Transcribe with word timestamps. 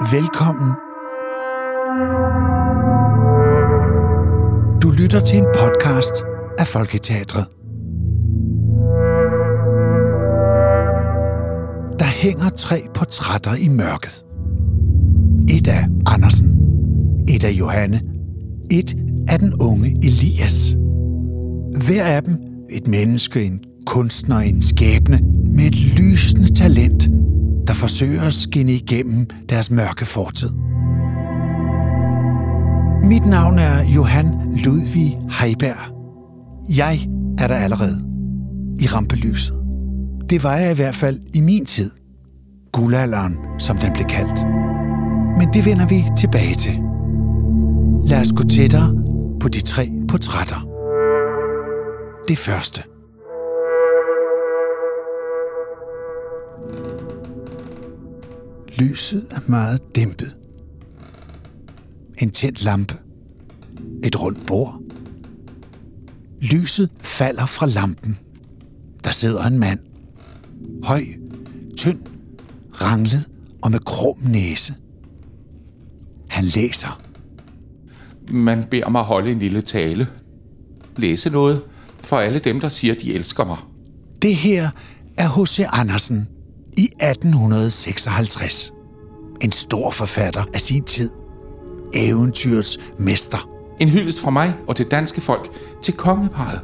Velkommen. 0.00 0.72
Du 4.82 4.90
lytter 4.90 5.20
til 5.20 5.38
en 5.38 5.46
podcast 5.58 6.12
af 6.58 6.66
Folketeatret. 6.66 7.46
Der 11.98 12.22
hænger 12.22 12.50
tre 12.50 12.76
portrætter 12.94 13.54
i 13.54 13.68
mørket. 13.68 14.24
Et 15.50 15.68
af 15.68 15.86
Andersen, 16.06 16.48
et 17.28 17.44
af 17.44 17.50
Johanne, 17.50 18.00
et 18.70 18.96
af 19.28 19.38
den 19.38 19.52
unge 19.60 19.96
Elias. 20.02 20.76
Hver 21.86 22.04
af 22.04 22.22
dem 22.22 22.38
et 22.70 22.88
menneske, 22.88 23.44
en 23.44 23.60
kunstner, 23.86 24.36
en 24.38 24.62
skæbne 24.62 25.20
med 25.54 25.64
et 25.64 25.76
lysende 25.98 26.54
talent, 26.54 27.08
der 27.68 27.74
forsøger 27.74 28.22
at 28.22 28.34
skinne 28.34 28.72
igennem 28.72 29.26
deres 29.48 29.70
mørke 29.70 30.04
fortid. 30.04 30.50
Mit 33.02 33.26
navn 33.26 33.58
er 33.58 33.84
Johan 33.96 34.26
Ludvig 34.64 35.18
Heiberg. 35.40 35.94
Jeg 36.76 36.98
er 37.38 37.46
der 37.46 37.54
allerede 37.54 38.04
i 38.80 38.86
rampelyset. 38.86 39.60
Det 40.30 40.42
var 40.42 40.56
jeg 40.56 40.72
i 40.72 40.74
hvert 40.74 40.94
fald 40.94 41.20
i 41.34 41.40
min 41.40 41.66
tid. 41.66 41.90
Guldalderen, 42.72 43.38
som 43.58 43.76
den 43.76 43.92
blev 43.92 44.04
kaldt. 44.04 44.46
Men 45.38 45.48
det 45.52 45.66
vender 45.66 45.88
vi 45.88 46.04
tilbage 46.16 46.54
til. 46.54 46.78
Lad 48.04 48.20
os 48.20 48.32
gå 48.32 48.42
tættere 48.42 48.94
på 49.40 49.48
de 49.48 49.60
tre 49.60 49.88
portrætter. 50.08 50.68
Det 52.28 52.38
første. 52.38 52.82
Lyset 58.78 59.26
er 59.30 59.50
meget 59.50 59.94
dæmpet. 59.94 60.36
En 62.18 62.30
tændt 62.30 62.64
lampe. 62.64 62.94
Et 64.04 64.22
rundt 64.22 64.46
bord. 64.46 64.82
Lyset 66.40 66.90
falder 67.00 67.46
fra 67.46 67.66
lampen. 67.66 68.18
Der 69.04 69.10
sidder 69.10 69.46
en 69.46 69.58
mand. 69.58 69.78
Høj, 70.84 71.00
tynd, 71.76 72.02
ranglet 72.74 73.28
og 73.62 73.70
med 73.70 73.78
krum 73.78 74.16
næse. 74.26 74.74
Han 76.28 76.44
læser. 76.44 77.02
Man 78.30 78.64
beder 78.70 78.88
mig 78.88 79.02
holde 79.02 79.30
en 79.30 79.38
lille 79.38 79.60
tale. 79.60 80.06
Læse 80.96 81.30
noget 81.30 81.62
for 82.00 82.18
alle 82.18 82.38
dem, 82.38 82.60
der 82.60 82.68
siger, 82.68 82.94
de 82.94 83.14
elsker 83.14 83.44
mig. 83.44 83.58
Det 84.22 84.36
her 84.36 84.70
er 85.16 85.44
H.C. 85.44 85.60
Andersen 85.72 86.28
i 86.78 86.84
1856. 86.84 88.72
En 89.40 89.52
stor 89.52 89.90
forfatter 89.90 90.44
af 90.54 90.60
sin 90.60 90.82
tid. 90.82 91.10
Eventyrets 91.94 92.78
mester. 92.98 93.48
En 93.80 93.88
hyldest 93.88 94.20
fra 94.20 94.30
mig 94.30 94.54
og 94.68 94.78
det 94.78 94.90
danske 94.90 95.20
folk 95.20 95.50
til 95.82 95.94
kongeparet. 95.94 96.60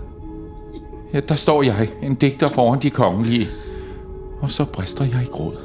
Ja, 1.13 1.21
der 1.21 1.35
står 1.35 1.63
jeg, 1.63 1.89
en 2.03 2.15
digter 2.15 2.49
foran 2.49 2.83
de 2.83 2.91
kongelige. 2.91 3.49
Og 4.41 4.51
så 4.51 4.65
brister 4.65 5.05
jeg 5.05 5.23
i 5.23 5.27
gråd. 5.27 5.57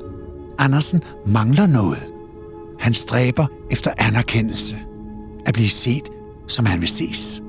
Andersen 0.57 1.03
mangler 1.25 1.67
noget. 1.67 2.11
Han 2.79 2.93
stræber 2.93 3.45
efter 3.71 3.91
anerkendelse. 3.97 4.77
At 5.45 5.53
blive 5.53 5.69
set, 5.69 6.09
som 6.47 6.65
han 6.65 6.81
vil 6.81 6.89
ses. 6.89 7.43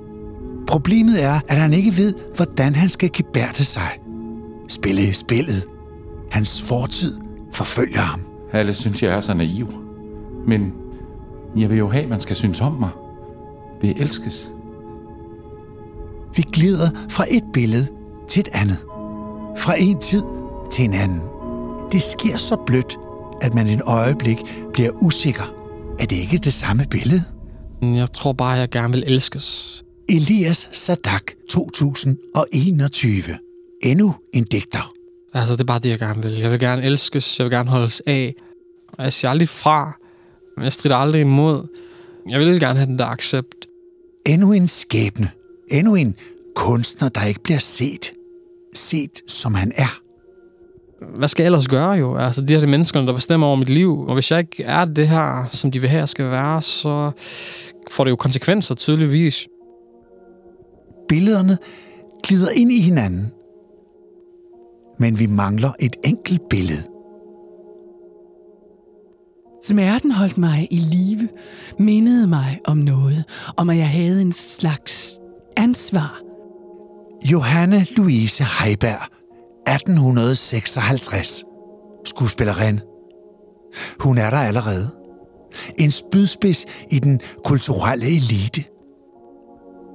Problemet 0.66 1.22
er, 1.24 1.40
at 1.48 1.56
han 1.56 1.72
ikke 1.72 1.96
ved, 1.96 2.14
hvordan 2.36 2.74
han 2.74 2.88
skal 2.88 3.10
gebærde 3.12 3.64
sig. 3.64 3.98
Spille 4.68 5.14
spillet. 5.14 5.66
Hans 6.30 6.62
fortid 6.62 7.20
forfølger 7.52 8.00
ham. 8.00 8.20
Alle 8.52 8.74
synes, 8.74 9.02
jeg 9.02 9.14
er 9.14 9.20
så 9.20 9.34
naiv. 9.34 9.68
Men 10.46 10.72
jeg 11.56 11.70
vil 11.70 11.78
jo 11.78 11.88
have, 11.88 12.02
at 12.02 12.08
man 12.08 12.20
skal 12.20 12.36
synes 12.36 12.60
om 12.60 12.72
mig. 12.72 12.90
Vil 13.80 13.94
elskes. 13.98 14.50
Vi 16.36 16.42
glider 16.52 16.90
fra 17.08 17.24
et 17.30 17.44
billede 17.52 17.86
til 18.28 18.40
et 18.40 18.48
andet. 18.52 18.78
Fra 19.58 19.74
en 19.78 19.98
tid 19.98 20.22
til 20.70 20.84
en 20.84 20.94
anden. 20.94 21.20
Det 21.92 22.02
sker 22.02 22.36
så 22.36 22.56
blødt, 22.66 22.98
at 23.40 23.54
man 23.54 23.66
en 23.68 23.82
øjeblik 23.86 24.38
bliver 24.72 24.90
usikker. 25.02 25.54
Er 25.98 26.06
det 26.06 26.16
ikke 26.16 26.38
det 26.38 26.52
samme 26.52 26.86
billede? 26.90 27.22
Jeg 27.82 28.12
tror 28.12 28.32
bare, 28.32 28.50
jeg 28.50 28.70
gerne 28.70 28.92
vil 28.92 29.04
elskes. 29.06 29.82
Elias 30.08 30.68
Sadak 30.72 31.22
2021. 31.50 33.22
Endnu 33.82 34.14
en 34.32 34.44
digter. 34.44 34.92
Altså, 35.34 35.52
det 35.52 35.60
er 35.60 35.64
bare 35.64 35.78
det, 35.78 35.88
jeg 35.88 35.98
gerne 35.98 36.22
vil. 36.22 36.32
Jeg 36.32 36.50
vil 36.50 36.58
gerne 36.58 36.84
elskes, 36.84 37.38
jeg 37.38 37.44
vil 37.44 37.52
gerne 37.52 37.70
holdes 37.70 38.02
af. 38.06 38.34
Og 38.98 39.04
jeg 39.04 39.12
siger 39.12 39.30
aldrig 39.30 39.48
fra, 39.48 39.98
men 40.56 40.64
jeg 40.64 40.72
strider 40.72 40.96
aldrig 40.96 41.20
imod. 41.20 41.66
Jeg 42.30 42.40
vil 42.40 42.60
gerne 42.60 42.78
have 42.78 42.86
den 42.86 42.98
der 42.98 43.06
accept. 43.06 43.66
Endnu 44.26 44.52
en 44.52 44.68
skæbne. 44.68 45.30
Endnu 45.70 45.94
en 45.94 46.16
kunstner, 46.56 47.08
der 47.08 47.24
ikke 47.26 47.40
bliver 47.42 47.58
set. 47.58 48.12
Set, 48.74 49.20
som 49.26 49.54
han 49.54 49.72
er. 49.76 50.00
Hvad 51.16 51.28
skal 51.28 51.42
jeg 51.42 51.46
ellers 51.46 51.68
gøre 51.68 51.90
jo? 51.90 52.16
Altså, 52.16 52.42
de 52.42 52.52
her 52.52 52.60
de 52.60 52.66
mennesker, 52.66 53.00
der 53.00 53.12
bestemmer 53.12 53.46
over 53.46 53.56
mit 53.56 53.68
liv. 53.68 54.00
Og 54.00 54.14
hvis 54.14 54.30
jeg 54.30 54.38
ikke 54.38 54.62
er 54.62 54.84
det 54.84 55.08
her, 55.08 55.48
som 55.50 55.70
de 55.70 55.80
vil 55.80 55.90
have, 55.90 56.00
jeg 56.00 56.08
skal 56.08 56.30
være, 56.30 56.62
så 56.62 57.10
får 57.90 58.04
det 58.04 58.10
jo 58.10 58.16
konsekvenser 58.16 58.74
tydeligvis. 58.74 59.48
Billederne 61.08 61.58
glider 62.22 62.50
ind 62.50 62.72
i 62.72 62.80
hinanden. 62.80 63.32
Men 65.00 65.18
vi 65.18 65.26
mangler 65.26 65.72
et 65.80 65.96
enkelt 66.04 66.48
billede. 66.50 66.82
Smerten 69.64 70.10
holdt 70.10 70.38
mig 70.38 70.68
i 70.70 70.76
live, 70.76 71.28
mindede 71.78 72.26
mig 72.26 72.60
om 72.64 72.76
noget, 72.76 73.24
om 73.56 73.70
at 73.70 73.76
jeg 73.76 73.88
havde 73.88 74.22
en 74.22 74.32
slags 74.32 75.18
ansvar. 75.56 76.20
Johanne 77.32 77.86
Louise 77.96 78.44
Heiberg, 78.44 79.08
1856. 79.68 81.44
Skuespillerinde. 82.04 82.80
Hun 84.00 84.18
er 84.18 84.30
der 84.30 84.36
allerede. 84.36 84.90
En 85.78 85.90
spydspids 85.90 86.66
i 86.90 86.98
den 86.98 87.20
kulturelle 87.44 88.06
elite. 88.06 88.64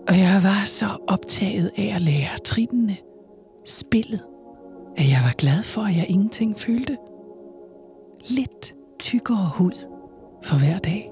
Og 0.07 0.19
jeg 0.19 0.39
var 0.43 0.65
så 0.65 0.97
optaget 1.07 1.71
af 1.77 1.91
at 1.95 2.01
lære 2.01 2.37
trinene, 2.45 2.97
spillet, 3.65 4.21
at 4.97 5.09
jeg 5.09 5.21
var 5.23 5.33
glad 5.37 5.63
for, 5.63 5.81
at 5.81 5.95
jeg 5.95 6.05
ingenting 6.09 6.59
følte. 6.59 6.97
Lidt 8.29 8.75
tykkere 8.99 9.49
hud 9.53 9.87
for 10.43 10.57
hver 10.57 10.77
dag. 10.77 11.11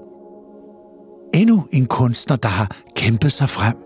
Endnu 1.34 1.62
en 1.72 1.86
kunstner, 1.86 2.36
der 2.36 2.48
har 2.48 2.76
kæmpet 2.96 3.32
sig 3.32 3.50
frem. 3.50 3.76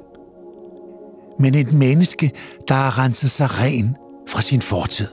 Men 1.39 1.55
et 1.55 1.73
menneske, 1.73 2.33
der 2.69 2.75
har 2.75 2.99
renset 2.99 3.31
sig 3.31 3.49
ren 3.51 3.97
fra 4.29 4.43
sin 4.43 4.63
fortid. 4.63 5.09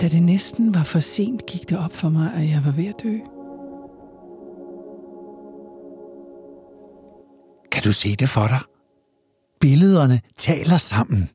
Da 0.00 0.08
det 0.08 0.22
næsten 0.22 0.74
var 0.74 0.82
for 0.82 1.00
sent, 1.00 1.46
gik 1.46 1.70
det 1.70 1.78
op 1.78 1.92
for 1.92 2.08
mig, 2.08 2.32
at 2.34 2.48
jeg 2.48 2.62
var 2.64 2.72
ved 2.72 2.86
at 2.86 2.94
dø. 3.02 3.18
Kan 7.72 7.82
du 7.82 7.92
se 7.92 8.16
det 8.16 8.28
for 8.28 8.46
dig? 8.46 8.60
Billederne 9.60 10.20
taler 10.36 10.78
sammen. 10.78 11.28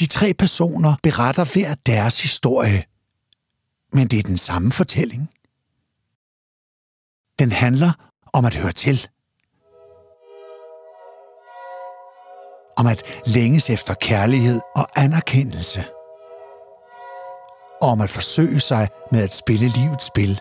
De 0.00 0.06
tre 0.06 0.34
personer 0.34 0.94
beretter 1.02 1.44
hver 1.44 1.74
deres 1.74 2.22
historie. 2.22 2.84
Men 3.92 4.08
det 4.08 4.18
er 4.18 4.22
den 4.22 4.38
samme 4.38 4.72
fortælling. 4.72 5.30
Den 7.38 7.52
handler 7.52 7.92
om 8.32 8.44
at 8.44 8.54
høre 8.54 8.72
til. 8.72 9.08
Om 12.76 12.86
at 12.86 13.02
længes 13.26 13.70
efter 13.70 13.94
kærlighed 13.94 14.60
og 14.76 14.86
anerkendelse. 14.96 15.84
Og 17.82 17.88
om 17.88 18.00
at 18.00 18.10
forsøge 18.10 18.60
sig 18.60 18.88
med 19.12 19.22
at 19.22 19.34
spille 19.34 19.68
livets 19.68 20.06
spil 20.06 20.40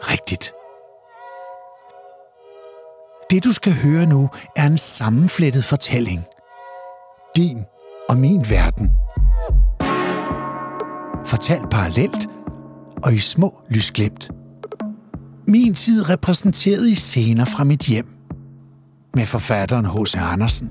rigtigt. 0.00 0.52
Det 3.30 3.44
du 3.44 3.52
skal 3.52 3.72
høre 3.72 4.06
nu 4.06 4.30
er 4.56 4.66
en 4.66 4.78
sammenflettet 4.78 5.64
fortælling. 5.64 6.24
Din 7.36 7.64
og 8.08 8.18
min 8.18 8.44
verden. 8.50 8.90
Fortalt 11.26 11.70
parallelt 11.70 12.28
og 13.02 13.14
i 13.14 13.18
små 13.18 13.62
lysglimt. 13.70 14.30
Min 15.48 15.74
tid 15.74 16.10
repræsenteret 16.10 16.88
i 16.88 16.94
scener 16.94 17.44
fra 17.44 17.64
mit 17.64 17.80
hjem. 17.80 18.06
Med 19.14 19.26
forfatteren 19.26 19.86
H.C. 19.86 20.16
Andersen, 20.16 20.70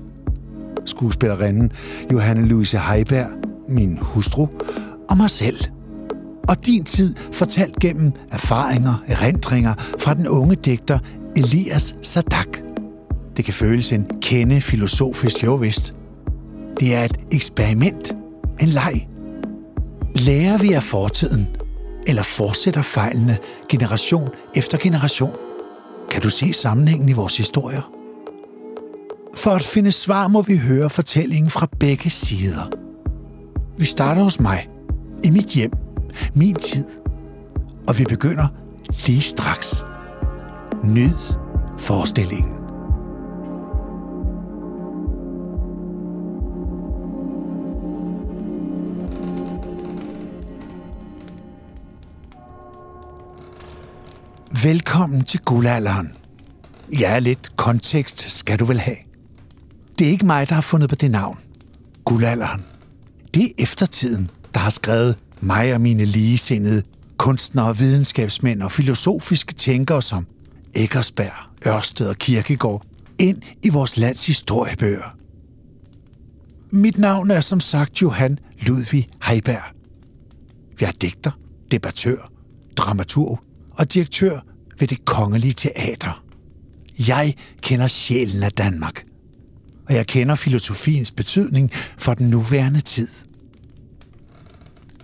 skuespillerinden 0.84 1.72
Johanne 2.12 2.46
Louise 2.46 2.78
Heiberg, 2.78 3.28
min 3.68 3.98
hustru, 4.02 4.48
og 5.10 5.16
mig 5.16 5.30
selv. 5.30 5.58
Og 6.48 6.66
din 6.66 6.84
tid 6.84 7.14
fortalt 7.32 7.76
gennem 7.76 8.12
erfaringer, 8.32 9.02
erindringer 9.06 9.74
fra 9.98 10.14
den 10.14 10.28
unge 10.28 10.54
digter 10.54 10.98
Elias 11.36 11.96
Sadak. 12.02 12.58
Det 13.36 13.44
kan 13.44 13.54
føles 13.54 13.92
en 13.92 14.10
kende 14.22 14.60
filosofisk 14.60 15.44
jo 15.44 15.54
vist. 15.54 15.94
Det 16.80 16.94
er 16.94 17.04
et 17.04 17.20
eksperiment, 17.32 18.14
en 18.60 18.68
leg. 18.68 19.08
Lærer 20.14 20.58
vi 20.58 20.72
af 20.72 20.82
fortiden, 20.82 21.48
Eller 22.06 22.22
fortsætter 22.22 22.82
fejlene 22.82 23.38
generation 23.68 24.28
efter 24.56 24.78
generation? 24.78 25.36
Kan 26.10 26.22
du 26.22 26.30
se 26.30 26.52
sammenhængen 26.52 27.08
i 27.08 27.12
vores 27.12 27.36
historier? 27.36 27.90
For 29.36 29.50
at 29.50 29.62
finde 29.62 29.92
svar 29.92 30.28
må 30.28 30.42
vi 30.42 30.56
høre 30.56 30.90
fortællingen 30.90 31.50
fra 31.50 31.68
begge 31.80 32.10
sider. 32.10 32.70
Vi 33.78 33.84
starter 33.84 34.22
hos 34.22 34.40
mig, 34.40 34.68
i 35.24 35.30
mit 35.30 35.46
hjem, 35.46 35.72
min 36.34 36.54
tid, 36.54 36.84
og 37.88 37.98
vi 37.98 38.04
begynder 38.04 38.46
lige 39.06 39.20
straks. 39.20 39.84
Nyd 40.84 41.34
forestillingen. 41.78 42.63
Velkommen 54.64 55.24
til 55.24 55.40
guldalderen. 55.40 56.12
Ja, 56.98 57.18
lidt 57.18 57.56
kontekst 57.56 58.30
skal 58.30 58.58
du 58.58 58.64
vel 58.64 58.80
have. 58.80 58.96
Det 59.98 60.06
er 60.06 60.10
ikke 60.10 60.26
mig, 60.26 60.48
der 60.48 60.54
har 60.54 60.62
fundet 60.62 60.88
på 60.88 60.94
det 60.94 61.10
navn. 61.10 61.38
Guldalderen. 62.04 62.64
Det 63.34 63.44
er 63.44 63.50
eftertiden, 63.58 64.30
der 64.54 64.60
har 64.60 64.70
skrevet 64.70 65.18
mig 65.40 65.74
og 65.74 65.80
mine 65.80 66.04
ligesindede 66.04 66.82
kunstnere, 67.16 67.76
videnskabsmænd 67.76 68.62
og 68.62 68.72
filosofiske 68.72 69.54
tænkere 69.54 70.02
som 70.02 70.26
Eggersberg, 70.74 71.66
Ørsted 71.66 72.08
og 72.08 72.16
Kirkegaard 72.16 72.82
ind 73.18 73.42
i 73.62 73.68
vores 73.68 73.96
lands 73.96 74.26
historiebøger. 74.26 75.16
Mit 76.70 76.98
navn 76.98 77.30
er 77.30 77.40
som 77.40 77.60
sagt 77.60 78.02
Johan 78.02 78.38
Ludvig 78.60 79.08
Heiberg. 79.28 79.74
Jeg 80.80 80.88
er 80.88 80.92
digter, 81.00 81.30
debattør, 81.70 82.30
dramaturg 82.76 83.38
og 83.70 83.94
direktør 83.94 84.40
ved 84.78 84.88
det 84.88 85.04
kongelige 85.04 85.52
teater. 85.52 86.24
Jeg 86.98 87.34
kender 87.62 87.86
sjælen 87.86 88.42
af 88.42 88.52
Danmark, 88.52 89.04
og 89.88 89.94
jeg 89.94 90.06
kender 90.06 90.34
filosofiens 90.34 91.10
betydning 91.10 91.70
for 91.98 92.14
den 92.14 92.30
nuværende 92.30 92.80
tid. 92.80 93.08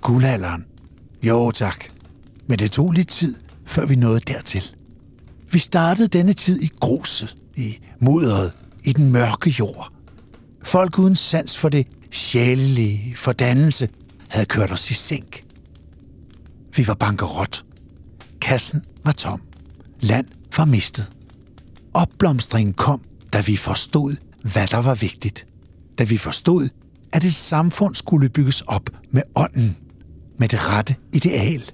Guldalderen. 0.01 0.65
Jo 1.23 1.51
tak. 1.51 1.85
Men 2.47 2.59
det 2.59 2.71
tog 2.71 2.93
lidt 2.93 3.09
tid, 3.09 3.35
før 3.67 3.87
vi 3.87 3.97
nåede 3.97 4.21
dertil. 4.21 4.71
Vi 5.53 5.59
startede 5.59 6.09
denne 6.09 6.33
tid 6.33 6.63
i 6.63 6.71
gruset, 6.81 7.37
i 7.57 7.79
mudderet, 8.01 8.53
i 8.85 8.93
den 8.93 9.13
mørke 9.13 9.51
jord. 9.51 9.93
Folk 10.65 10.99
uden 10.99 11.17
sans 11.17 11.59
for 11.59 11.69
det 11.69 11.87
sjælelige, 12.11 13.17
fordannelse, 13.17 13.89
havde 14.29 14.47
kørt 14.47 14.73
os 14.73 14.91
i 14.91 14.95
sænk. 14.95 15.45
Vi 16.77 16.87
var 16.87 16.95
bankerot. 16.95 17.65
Kassen 18.41 18.83
var 19.05 19.13
tom. 19.13 19.41
Land 20.01 20.27
var 20.57 20.65
mistet. 20.65 21.13
Opblomstringen 21.95 22.75
kom, 22.75 23.01
da 23.33 23.41
vi 23.41 23.57
forstod, 23.57 24.17
hvad 24.43 24.67
der 24.67 24.79
var 24.79 24.95
vigtigt. 24.95 25.47
Da 25.99 26.05
vi 26.05 26.17
forstod, 26.17 26.69
at 27.13 27.25
et 27.25 27.35
samfund 27.35 27.95
skulle 27.95 28.29
bygges 28.29 28.61
op 28.61 28.91
med 29.11 29.23
ånden, 29.35 29.77
med 30.39 30.49
det 30.49 30.69
rette 30.69 30.97
ideal. 31.15 31.71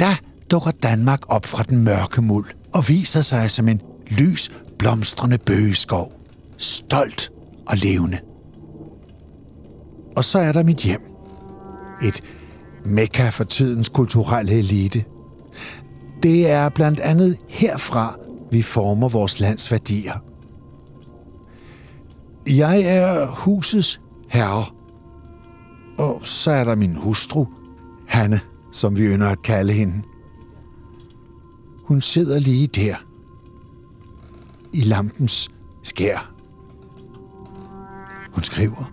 Da 0.00 0.16
dukker 0.50 0.70
Danmark 0.70 1.20
op 1.28 1.46
fra 1.46 1.62
den 1.62 1.84
mørke 1.84 2.22
muld 2.22 2.46
og 2.74 2.88
viser 2.88 3.22
sig 3.22 3.50
som 3.50 3.68
en 3.68 3.80
lys, 4.06 4.50
blomstrende 4.78 5.38
bøgeskov. 5.38 6.12
Stolt 6.56 7.32
og 7.66 7.76
levende. 7.76 8.18
Og 10.16 10.24
så 10.24 10.38
er 10.38 10.52
der 10.52 10.62
mit 10.62 10.78
hjem. 10.78 11.00
Et 12.02 12.22
mekka 12.84 13.28
for 13.28 13.44
tidens 13.44 13.88
kulturelle 13.88 14.52
elite. 14.52 15.04
Det 16.22 16.50
er 16.50 16.68
blandt 16.68 17.00
andet 17.00 17.38
herfra, 17.48 18.16
vi 18.50 18.62
former 18.62 19.08
vores 19.08 19.40
lands 19.40 19.72
værdier. 19.72 20.12
Jeg 22.46 22.82
er 22.82 23.26
husets 23.26 24.00
herre. 24.28 24.64
Og 25.98 26.20
så 26.26 26.50
er 26.50 26.64
der 26.64 26.74
min 26.74 26.96
hustru, 26.96 27.46
Hanne, 28.08 28.40
som 28.72 28.96
vi 28.96 29.02
ynder 29.02 29.28
at 29.28 29.42
kalde 29.42 29.72
hende. 29.72 30.02
Hun 31.84 32.00
sidder 32.00 32.38
lige 32.38 32.66
der. 32.66 32.94
I 34.74 34.80
lampens 34.80 35.48
skær. 35.82 36.32
Hun 38.34 38.42
skriver. 38.44 38.92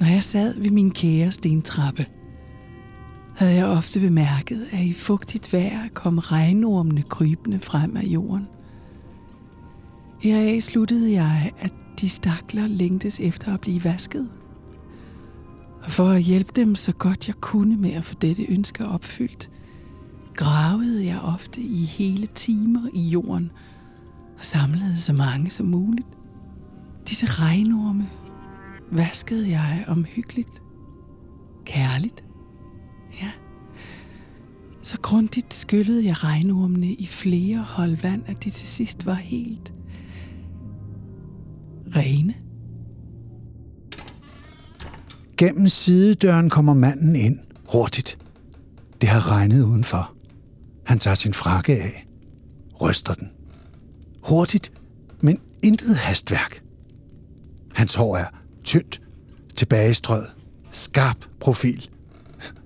Når 0.00 0.06
jeg 0.06 0.22
sad 0.22 0.54
ved 0.62 0.70
min 0.70 0.90
kære 0.90 1.32
stentrappe, 1.32 2.06
havde 3.36 3.54
jeg 3.54 3.66
ofte 3.66 4.00
bemærket, 4.00 4.66
at 4.72 4.84
i 4.84 4.92
fugtigt 4.92 5.52
vejr 5.52 5.88
kom 5.94 6.18
regnormene 6.18 7.02
krybende 7.02 7.58
frem 7.60 7.96
af 7.96 8.02
jorden. 8.02 8.48
Heraf 10.20 10.62
sluttede 10.62 11.12
jeg, 11.12 11.52
at 11.58 11.72
de 12.00 12.08
stakler 12.08 12.66
længtes 12.66 13.20
efter 13.20 13.54
at 13.54 13.60
blive 13.60 13.84
vasket. 13.84 14.28
Og 15.82 15.90
for 15.90 16.08
at 16.08 16.22
hjælpe 16.22 16.52
dem 16.56 16.74
så 16.74 16.92
godt 16.92 17.28
jeg 17.28 17.34
kunne 17.40 17.76
med 17.76 17.92
at 17.92 18.04
få 18.04 18.14
dette 18.14 18.46
ønske 18.48 18.84
opfyldt, 18.86 19.50
gravede 20.34 21.06
jeg 21.06 21.20
ofte 21.20 21.60
i 21.60 21.84
hele 21.84 22.26
timer 22.26 22.88
i 22.94 23.00
jorden 23.00 23.50
og 24.38 24.44
samlede 24.44 24.98
så 24.98 25.12
mange 25.12 25.50
som 25.50 25.66
muligt. 25.66 26.08
Disse 27.08 27.26
regnorme 27.26 28.06
vaskede 28.90 29.50
jeg 29.50 29.84
omhyggeligt, 29.88 30.62
kærligt. 31.64 32.25
Ja. 33.22 33.30
Så 34.82 35.00
grundigt 35.00 35.54
skyllede 35.54 36.04
jeg 36.04 36.24
regnormene 36.24 36.86
i 36.86 37.06
flere 37.06 37.58
hold 37.58 37.96
vand, 37.96 38.22
at 38.26 38.44
de 38.44 38.50
til 38.50 38.68
sidst 38.68 39.06
var 39.06 39.14
helt 39.14 39.72
rene. 41.96 42.34
Gennem 45.36 45.68
sidedøren 45.68 46.50
kommer 46.50 46.74
manden 46.74 47.16
ind 47.16 47.38
hurtigt. 47.72 48.18
Det 49.00 49.08
har 49.08 49.32
regnet 49.32 49.62
udenfor. 49.64 50.12
Han 50.84 50.98
tager 50.98 51.14
sin 51.14 51.34
frakke 51.34 51.72
af, 51.72 52.06
ryster 52.80 53.14
den. 53.14 53.30
Hurtigt, 54.24 54.72
men 55.20 55.40
intet 55.62 55.96
hastværk. 55.96 56.62
Hans 57.74 57.94
hår 57.94 58.16
er 58.16 58.26
tyndt, 58.64 59.02
tilbagestrøget, 59.56 60.34
skarp 60.70 61.26
profil, 61.40 61.88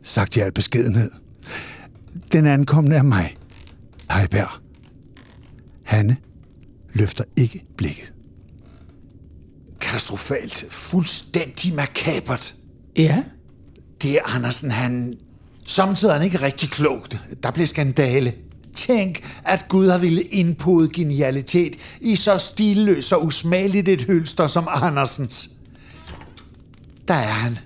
sagt 0.02 0.36
i 0.36 0.40
al 0.40 0.52
beskedenhed. 0.52 1.10
Den 2.32 2.46
ankommende 2.46 2.96
er 2.96 3.02
mig, 3.02 3.36
Heiberg. 4.12 4.50
Hanne 5.84 6.16
løfter 6.92 7.24
ikke 7.36 7.64
blikket. 7.76 8.12
Katastrofalt, 9.80 10.64
fuldstændig 10.70 11.74
makabert. 11.74 12.54
Ja, 12.96 13.22
Det 14.02 14.12
er 14.12 14.22
Andersen, 14.36 14.70
han... 14.70 15.14
Samtidig 15.66 16.10
er 16.12 16.16
han 16.16 16.24
ikke 16.24 16.40
rigtig 16.42 16.70
klogt. 16.70 17.20
Der 17.42 17.50
blev 17.50 17.66
skandale. 17.66 18.32
Tænk, 18.74 19.24
at 19.44 19.64
Gud 19.68 19.88
har 19.88 19.98
ville 19.98 20.22
indpode 20.22 20.88
genialitet 20.92 21.76
i 22.00 22.16
så 22.16 22.38
stilløs 22.38 23.12
og 23.12 23.24
usmageligt 23.24 23.88
et 23.88 24.02
hylster 24.02 24.46
som 24.46 24.68
Andersens. 24.70 25.50
Der 27.08 27.14
er 27.14 27.32
han. 27.32 27.58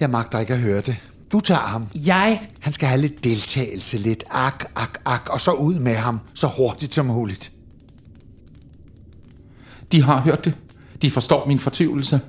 Jeg 0.00 0.10
magter 0.10 0.38
ikke 0.38 0.52
at 0.52 0.60
høre 0.60 0.80
det. 0.80 0.96
Du 1.34 1.40
tager 1.40 1.60
ham. 1.60 1.86
jeg 1.94 2.48
Han 2.60 2.72
skal 2.72 2.88
have 2.88 3.00
lidt 3.00 3.24
deltagelse, 3.24 3.98
lidt 3.98 4.24
ak, 4.30 4.64
ak, 4.76 4.98
ak, 5.04 5.28
og 5.30 5.40
så 5.40 5.52
ud 5.52 5.74
med 5.74 5.94
ham 5.94 6.20
så 6.34 6.46
hurtigt 6.56 6.94
som 6.94 7.06
muligt. 7.06 7.52
De 9.92 10.02
har 10.02 10.20
hørt 10.20 10.44
det. 10.44 10.54
De 11.02 11.10
forstår 11.10 11.46
min 11.46 11.58
fortvivlelse. 11.58 12.20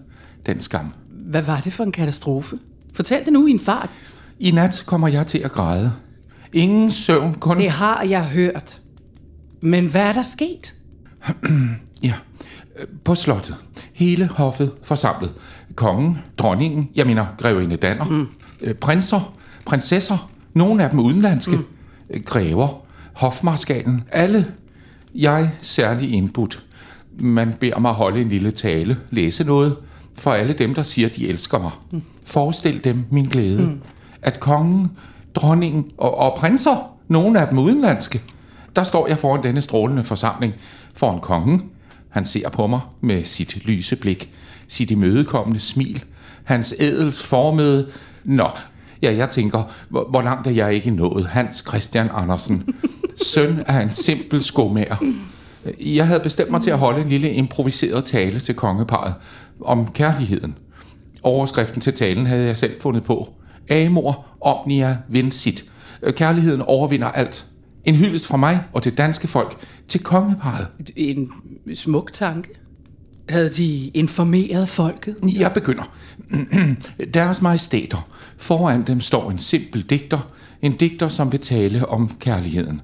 Den 0.46 0.62
skam. 0.62 0.94
Hvad 1.10 1.42
var 1.42 1.60
det 1.60 1.74
for 1.74 1.84
en 1.84 1.92
katastrofe? 1.92 2.58
Fortæl 2.94 3.26
det 3.26 3.34
nu 3.34 3.48
i 3.48 3.52
en 3.52 3.60
fart. 3.60 3.90
I 4.40 4.52
nat 4.52 4.84
kommer 4.86 5.08
jeg 5.08 5.28
til 5.28 5.38
at 5.38 5.52
græde. 5.52 5.94
Ingen 6.54 6.92
søvn, 6.92 7.34
kun... 7.34 7.58
Det 7.58 7.72
har 7.72 8.04
jeg 8.04 8.26
hørt. 8.26 8.82
Men 9.62 9.86
hvad 9.88 10.02
er 10.02 10.14
der 10.14 10.24
sket? 10.24 10.74
Ja, 12.04 12.14
på 13.04 13.16
slottet. 13.16 13.56
Hele 13.94 14.28
hoffet 14.28 14.72
forsamlet. 14.84 15.34
Kongen, 15.76 16.18
dronningen, 16.38 16.90
jeg 16.96 17.08
mener 17.08 17.26
grevinde 17.38 17.76
Danner, 17.76 18.06
mm. 18.06 18.28
Prinser, 18.82 19.34
prinsesser, 19.66 20.30
nogle 20.54 20.84
af 20.84 20.90
dem 20.90 21.00
udenlandske, 21.00 21.56
mm. 21.56 22.24
grever, 22.26 22.82
hofmarskalen, 23.14 24.04
alle. 24.12 24.46
Jeg 25.16 25.52
særlig 25.62 26.14
indbudt. 26.14 26.64
Man 27.20 27.54
beder 27.60 27.80
mig 27.80 27.92
holde 27.92 28.22
en 28.22 28.30
lille 28.30 28.52
tale, 28.52 28.98
læse 29.12 29.44
noget, 29.44 29.76
for 30.18 30.34
alle 30.34 30.54
dem, 30.54 30.76
der 30.76 30.82
siger, 30.82 31.10
de 31.10 31.28
elsker 31.28 31.60
mig. 31.60 31.72
Mm. 31.92 32.02
Forestil 32.26 32.84
dem 32.84 33.06
min 33.12 33.26
glæde. 33.26 33.62
Mm. 33.62 33.82
At 34.22 34.40
kongen, 34.40 34.92
dronningen 35.36 35.86
og, 35.98 36.18
og 36.18 36.38
prinser, 36.38 36.92
nogle 37.08 37.42
af 37.42 37.48
dem 37.48 37.60
udenlandske, 37.60 38.22
der 38.76 38.84
står 38.84 39.08
jeg 39.08 39.18
foran 39.18 39.44
denne 39.44 39.62
strålende 39.62 40.04
forsamling, 40.04 40.54
foran 40.96 41.20
kongen. 41.20 41.70
Han 42.10 42.26
ser 42.26 42.50
på 42.50 42.68
mig 42.68 42.80
med 43.02 43.24
sit 43.24 43.66
lyse 43.66 43.96
blik, 43.96 44.32
sit 44.68 44.92
imødekommende 44.92 45.60
smil, 45.60 46.04
hans 46.44 46.76
ædelt 46.80 47.16
formede... 47.16 47.88
Nå, 48.26 48.48
Ja, 49.02 49.16
jeg 49.16 49.30
tænker, 49.30 49.64
hvor, 49.90 50.08
hvor 50.10 50.22
langt 50.22 50.48
er 50.48 50.52
jeg 50.52 50.74
ikke 50.74 50.92
nået? 50.92 51.28
Hans 51.28 51.64
Christian 51.68 52.10
Andersen, 52.14 52.76
søn 53.24 53.60
af 53.68 53.82
en 53.82 53.90
simpel 53.90 54.44
skomager. 54.44 54.96
Jeg 55.80 56.08
havde 56.08 56.20
bestemt 56.20 56.52
mig 56.52 56.62
til 56.62 56.72
at 56.72 56.78
holde 56.78 57.02
en 57.02 57.10
lille 57.10 57.32
improviseret 57.32 58.06
tale 58.06 58.40
til 58.40 58.56
kongeparet 58.56 59.14
om 59.62 59.92
kærligheden. 59.92 60.58
Overskriften 61.24 61.82
til 61.82 61.94
talen 61.94 62.26
havde 62.26 62.46
jeg 62.46 62.58
selv 62.58 62.82
fundet 62.82 63.04
på. 63.04 63.34
Amor 63.72 64.26
omnia 64.42 64.98
vincit. 65.10 65.66
Kærligheden 66.12 66.62
overvinder 66.62 67.08
alt. 67.08 67.46
En 67.86 67.96
hyldest 67.96 68.28
fra 68.28 68.38
mig 68.38 68.64
og 68.74 68.84
det 68.84 68.98
danske 68.98 69.28
folk 69.28 69.58
til 69.88 70.04
kongeparet. 70.04 70.68
En 70.96 71.30
smuk 71.74 72.14
tanke. 72.14 72.50
Havde 73.30 73.50
de 73.50 73.88
informeret 73.88 74.70
folket? 74.70 75.16
Jeg 75.24 75.52
begynder. 75.54 75.84
Deres 77.14 77.42
majestæter. 77.42 78.08
Foran 78.38 78.84
dem 78.84 79.02
står 79.02 79.32
en 79.32 79.40
simpel 79.40 79.82
digter. 79.82 80.20
En 80.62 80.72
digter, 80.72 81.08
som 81.08 81.32
vil 81.32 81.40
tale 81.40 81.90
om 81.90 82.12
kærligheden. 82.20 82.82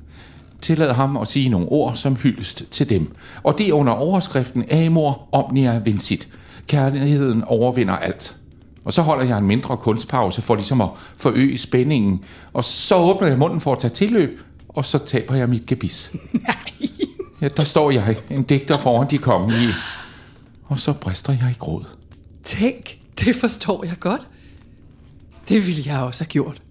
Tillad 0.61 0.93
ham 0.93 1.17
at 1.17 1.27
sige 1.27 1.49
nogle 1.49 1.67
ord 1.67 1.95
som 1.95 2.15
hyldest 2.15 2.63
til 2.71 2.89
dem. 2.89 3.11
Og 3.43 3.57
det 3.57 3.69
er 3.69 3.73
under 3.73 3.93
overskriften 3.93 4.71
Amor 4.71 5.27
omnia 5.31 5.77
vincit. 5.77 6.27
Kærligheden 6.67 7.43
overvinder 7.43 7.93
alt. 7.95 8.35
Og 8.85 8.93
så 8.93 9.01
holder 9.01 9.25
jeg 9.25 9.37
en 9.37 9.47
mindre 9.47 9.77
kunstpause 9.77 10.41
for 10.41 10.55
ligesom 10.55 10.81
at 10.81 10.89
forøge 11.17 11.57
spændingen. 11.57 12.23
Og 12.53 12.63
så 12.63 12.95
åbner 12.95 13.27
jeg 13.27 13.37
munden 13.37 13.59
for 13.59 13.73
at 13.73 13.79
tage 13.79 13.93
tilløb, 13.93 14.39
og 14.69 14.85
så 14.85 14.97
taber 14.97 15.35
jeg 15.35 15.49
mit 15.49 15.65
gebis. 15.65 16.11
Nej. 16.33 16.55
Ja, 17.41 17.47
der 17.47 17.63
står 17.63 17.91
jeg, 17.91 18.15
en 18.29 18.43
digter 18.43 18.77
foran 18.77 19.07
de 19.09 19.17
kongelige. 19.17 19.69
Og 20.71 20.79
så 20.79 20.93
brister 21.01 21.33
jeg 21.33 21.51
i 21.51 21.59
gråd. 21.59 21.85
Tænk, 22.43 22.99
det 23.19 23.35
forstår 23.35 23.83
jeg 23.83 23.95
godt. 23.99 24.21
Det 25.49 25.67
ville 25.67 25.81
jeg 25.85 26.01
også 26.01 26.23
have 26.23 26.27
gjort. 26.27 26.61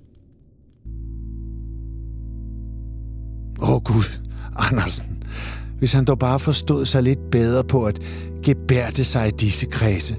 Åh 3.62 3.70
oh, 3.70 3.82
Gud, 3.82 4.26
Andersen. 4.56 5.22
Hvis 5.78 5.92
han 5.92 6.04
dog 6.04 6.18
bare 6.18 6.40
forstod 6.40 6.84
sig 6.84 7.02
lidt 7.02 7.30
bedre 7.30 7.64
på 7.64 7.86
at 7.86 7.98
gebærde 8.42 9.04
sig 9.04 9.28
i 9.28 9.30
disse 9.30 9.66
kredse. 9.66 10.16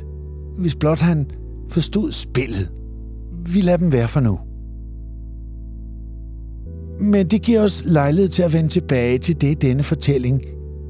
Hvis 0.59 0.75
blot 0.75 0.99
han 0.99 1.31
forstod 1.69 2.11
spillet. 2.11 2.71
Vi 3.45 3.61
lader 3.61 3.77
dem 3.77 3.91
være 3.91 4.07
for 4.07 4.19
nu. 4.19 4.39
Men 6.99 7.27
det 7.27 7.41
giver 7.41 7.61
os 7.61 7.83
lejlighed 7.85 8.29
til 8.29 8.43
at 8.43 8.53
vende 8.53 8.69
tilbage 8.69 9.17
til 9.17 9.41
det, 9.41 9.61
denne 9.61 9.83
fortælling 9.83 10.41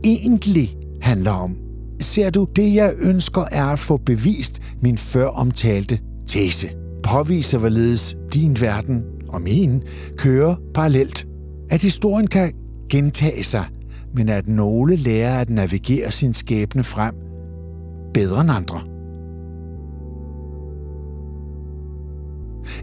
egentlig 0.04 0.78
handler 1.02 1.32
om. 1.32 1.71
Ser 2.02 2.30
du, 2.30 2.48
det 2.56 2.76
jeg 2.76 2.94
ønsker 3.00 3.44
er 3.52 3.66
at 3.66 3.80
få 3.80 3.98
bevist 3.98 4.62
min 4.82 4.98
før 4.98 5.28
omtalte 5.28 6.00
tese. 6.28 6.70
Påvise, 7.04 7.58
hvorledes 7.58 8.18
din 8.34 8.58
verden 8.62 9.04
og 9.30 9.42
min 9.42 9.84
kører 10.18 10.56
parallelt. 10.74 11.28
At 11.70 11.82
historien 11.82 12.28
kan 12.28 12.54
gentage 12.90 13.44
sig, 13.44 13.66
men 14.16 14.30
at 14.30 14.48
nogle 14.48 14.96
lærer 14.96 15.40
at 15.40 15.50
navigere 15.50 16.12
sin 16.12 16.34
skæbne 16.34 16.84
frem 16.84 17.16
bedre 18.14 18.42
end 18.42 18.52
andre. 18.52 18.82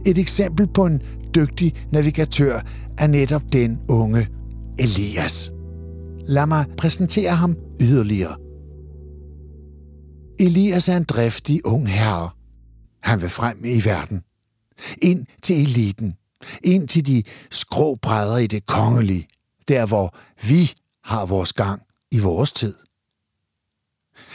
Et 0.06 0.18
eksempel 0.18 0.68
på 0.74 0.86
en 0.86 1.00
dygtig 1.34 1.74
navigatør 1.92 2.60
er 2.98 3.06
netop 3.06 3.42
den 3.52 3.80
unge 3.88 4.26
Elias. 4.78 5.52
Lad 6.28 6.46
mig 6.46 6.64
præsentere 6.76 7.30
ham 7.30 7.56
yderligere. 7.80 8.47
Elias 10.40 10.88
er 10.88 10.96
en 10.96 11.04
driftig 11.04 11.66
ung 11.66 11.88
herre. 11.88 12.30
Han 13.02 13.20
vil 13.20 13.28
frem 13.28 13.64
i 13.64 13.84
verden. 13.84 14.22
Ind 15.02 15.26
til 15.42 15.62
eliten. 15.62 16.14
Ind 16.64 16.88
til 16.88 17.06
de 17.06 17.22
skråbrædder 17.50 18.36
i 18.36 18.46
det 18.46 18.66
kongelige. 18.66 19.28
Der 19.68 19.86
hvor 19.86 20.14
vi 20.48 20.72
har 21.04 21.26
vores 21.26 21.52
gang 21.52 21.82
i 22.10 22.18
vores 22.18 22.52
tid. 22.52 22.74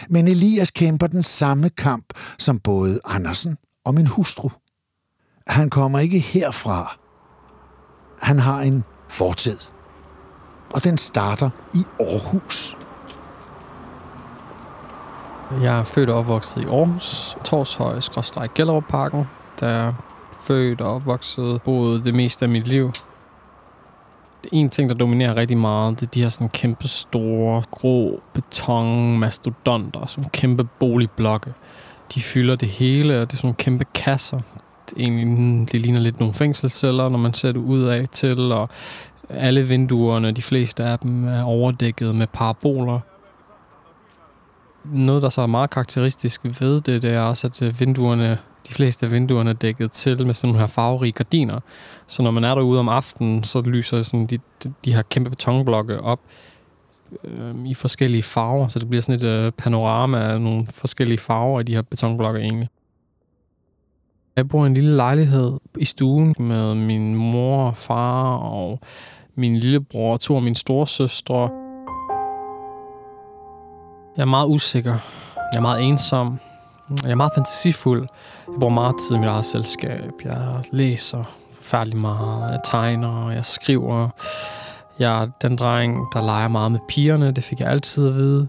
Men 0.10 0.28
Elias 0.28 0.72
kæmper 0.72 1.08
den 1.08 1.24
samme 1.24 1.70
kamp 1.70 2.06
som 2.40 2.60
både 2.60 3.00
Andersen 3.06 3.58
og 3.86 3.94
min 3.94 4.08
hustru. 4.08 4.50
Han 5.48 5.70
kommer 5.70 6.00
ikke 6.00 6.20
herfra. 6.20 7.00
Han 8.22 8.40
har 8.40 8.62
en 8.62 8.84
fortid. 9.10 9.58
Og 10.74 10.84
den 10.84 10.98
starter 10.98 11.50
i 11.74 11.84
Aarhus. 12.00 12.78
Jeg 15.62 15.80
er 15.80 15.84
født 15.84 16.10
og 16.10 16.16
opvokset 16.16 16.62
i 16.62 16.66
Aarhus, 16.66 17.38
Torshøj, 17.44 18.00
skråstrej 18.00 18.48
Gellerup-parken. 18.56 19.28
Der 19.60 19.68
er 19.68 19.94
født 20.48 20.82
og 20.82 20.96
opvokset, 20.96 21.62
boet 21.62 22.06
det 22.06 22.14
meste 22.14 22.46
af 22.46 22.50
mit 22.50 22.68
liv. 22.68 22.92
En 24.52 24.70
ting, 24.70 24.90
der 24.90 24.96
dominerer 24.96 25.36
rigtig 25.36 25.58
meget, 25.58 26.00
det 26.00 26.08
er 26.08 26.12
de 26.12 26.22
her 26.22 26.30
sådan 26.30 26.50
kæmpe 26.50 26.88
store, 26.88 27.64
grå 27.72 28.20
beton 28.34 29.20
mastodonter, 29.20 30.06
sådan 30.06 30.30
kæmpe 30.30 30.64
boligblokke. 30.64 31.54
De 32.16 32.22
fylder 32.22 32.56
det 32.56 32.70
hele, 32.70 33.22
og 33.22 33.32
det 33.32 33.34
er 33.34 33.38
sådan 33.38 33.48
nogle 33.48 33.56
kæmpe 33.56 33.86
kasser. 33.96 34.42
Det, 34.90 34.98
egentlig, 34.98 35.72
det 35.72 35.80
ligner 35.80 36.00
lidt 36.00 36.20
nogle 36.20 36.34
fængselsceller, 36.34 37.10
når 37.10 37.18
man 37.18 37.34
ser 37.34 37.52
det 37.52 37.60
ud 37.60 37.84
af 37.84 38.08
til, 38.08 38.52
og 38.52 38.70
alle 39.30 39.64
vinduerne, 39.64 40.32
de 40.32 40.42
fleste 40.42 40.84
af 40.84 41.00
dem, 41.00 41.28
er 41.28 41.44
overdækket 41.44 42.16
med 42.16 42.28
paraboler 42.28 43.00
noget, 44.86 45.24
der 45.24 45.30
så 45.30 45.42
er 45.42 45.48
meget 45.48 45.70
karakteristisk 45.70 46.42
ved 46.44 46.82
det, 46.82 47.02
det 47.02 47.13
er 47.13 47.22
også, 47.22 47.48
at 47.48 47.62
øh, 47.62 47.80
vinduerne, 47.80 48.38
de 48.68 48.74
fleste 48.74 49.06
af 49.06 49.12
vinduerne 49.12 49.50
er 49.50 49.54
dækket 49.54 49.92
til 49.92 50.25
med 50.25 50.34
sådan 50.34 50.48
nogle 50.48 50.60
her 50.60 50.68
farverige 50.68 51.12
gardiner. 51.12 51.60
Så 52.08 52.24
når 52.24 52.32
man 52.32 52.44
er 52.44 52.56
derude 52.56 52.80
om 52.80 52.90
aftenen, 52.90 53.44
så 53.44 53.62
lyser 53.62 54.02
sådan 54.02 54.25
de, 54.25 54.38
de, 54.63 54.74
de 54.86 54.94
her 54.94 55.02
kæmpe 55.02 55.30
betonblokke 55.30 56.02
op 56.02 56.20
øh, 57.24 57.66
i 57.66 57.74
forskellige 57.74 58.24
farver, 58.24 58.68
så 58.68 58.80
det 58.80 58.90
bliver 58.90 59.02
sådan 59.02 59.16
et 59.16 59.24
øh, 59.24 59.52
panorama 59.52 60.20
af 60.20 60.42
nogle 60.42 60.68
forskellige 60.75 61.18
farver 61.18 61.60
i 61.60 61.63
de 61.63 61.74
her 61.74 61.82
betonblokke 61.82 62.40
egentlig. 62.40 62.70
Jeg 64.36 64.50
bor 64.50 64.63
i 64.63 64.68
en 64.68 64.74
lille 64.74 64.96
lejlighed 64.96 65.60
i 65.78 65.86
stuen 65.86 66.36
med 66.40 66.75
min 66.75 67.16
mor 67.16 67.68
og 67.68 67.78
far 67.78 68.36
og 68.36 68.80
min 69.36 69.58
lillebror 69.58 70.13
og 70.13 70.20
to 70.20 70.36
af 70.36 70.42
mine 70.42 70.56
storesøstre. 70.56 71.50
Jeg 74.17 74.22
er 74.22 74.25
meget 74.25 74.48
usikker. 74.48 74.96
Jeg 75.36 75.58
er 75.58 75.62
meget 75.62 75.84
ensom. 75.84 76.39
Jeg 77.03 77.12
er 77.12 77.15
meget 77.15 77.32
fantasifuld. 77.36 78.08
Jeg 78.48 78.60
bruger 78.60 78.74
meget 78.74 78.96
tid 79.08 79.15
i 79.15 79.20
mit 79.20 79.27
eget 79.27 79.46
selskab. 79.46 80.12
Jeg 80.24 80.63
læser 80.72 81.24
forfærdelig 81.55 81.98
meget. 81.98 82.51
Jeg 82.51 82.60
tegner, 82.63 83.32
jeg 83.32 83.46
skriver. 83.46 84.10
Jeg 85.00 85.22
er 85.22 85.27
den 85.41 85.55
dreng, 85.55 85.98
der 86.13 86.22
leger 86.22 86.48
meget 86.48 86.72
med 86.72 86.79
pigerne. 86.89 87.32
Det 87.32 87.43
fik 87.43 87.60
jeg 87.60 87.67
altid 87.67 88.08
at 88.08 88.15
vide. 88.15 88.48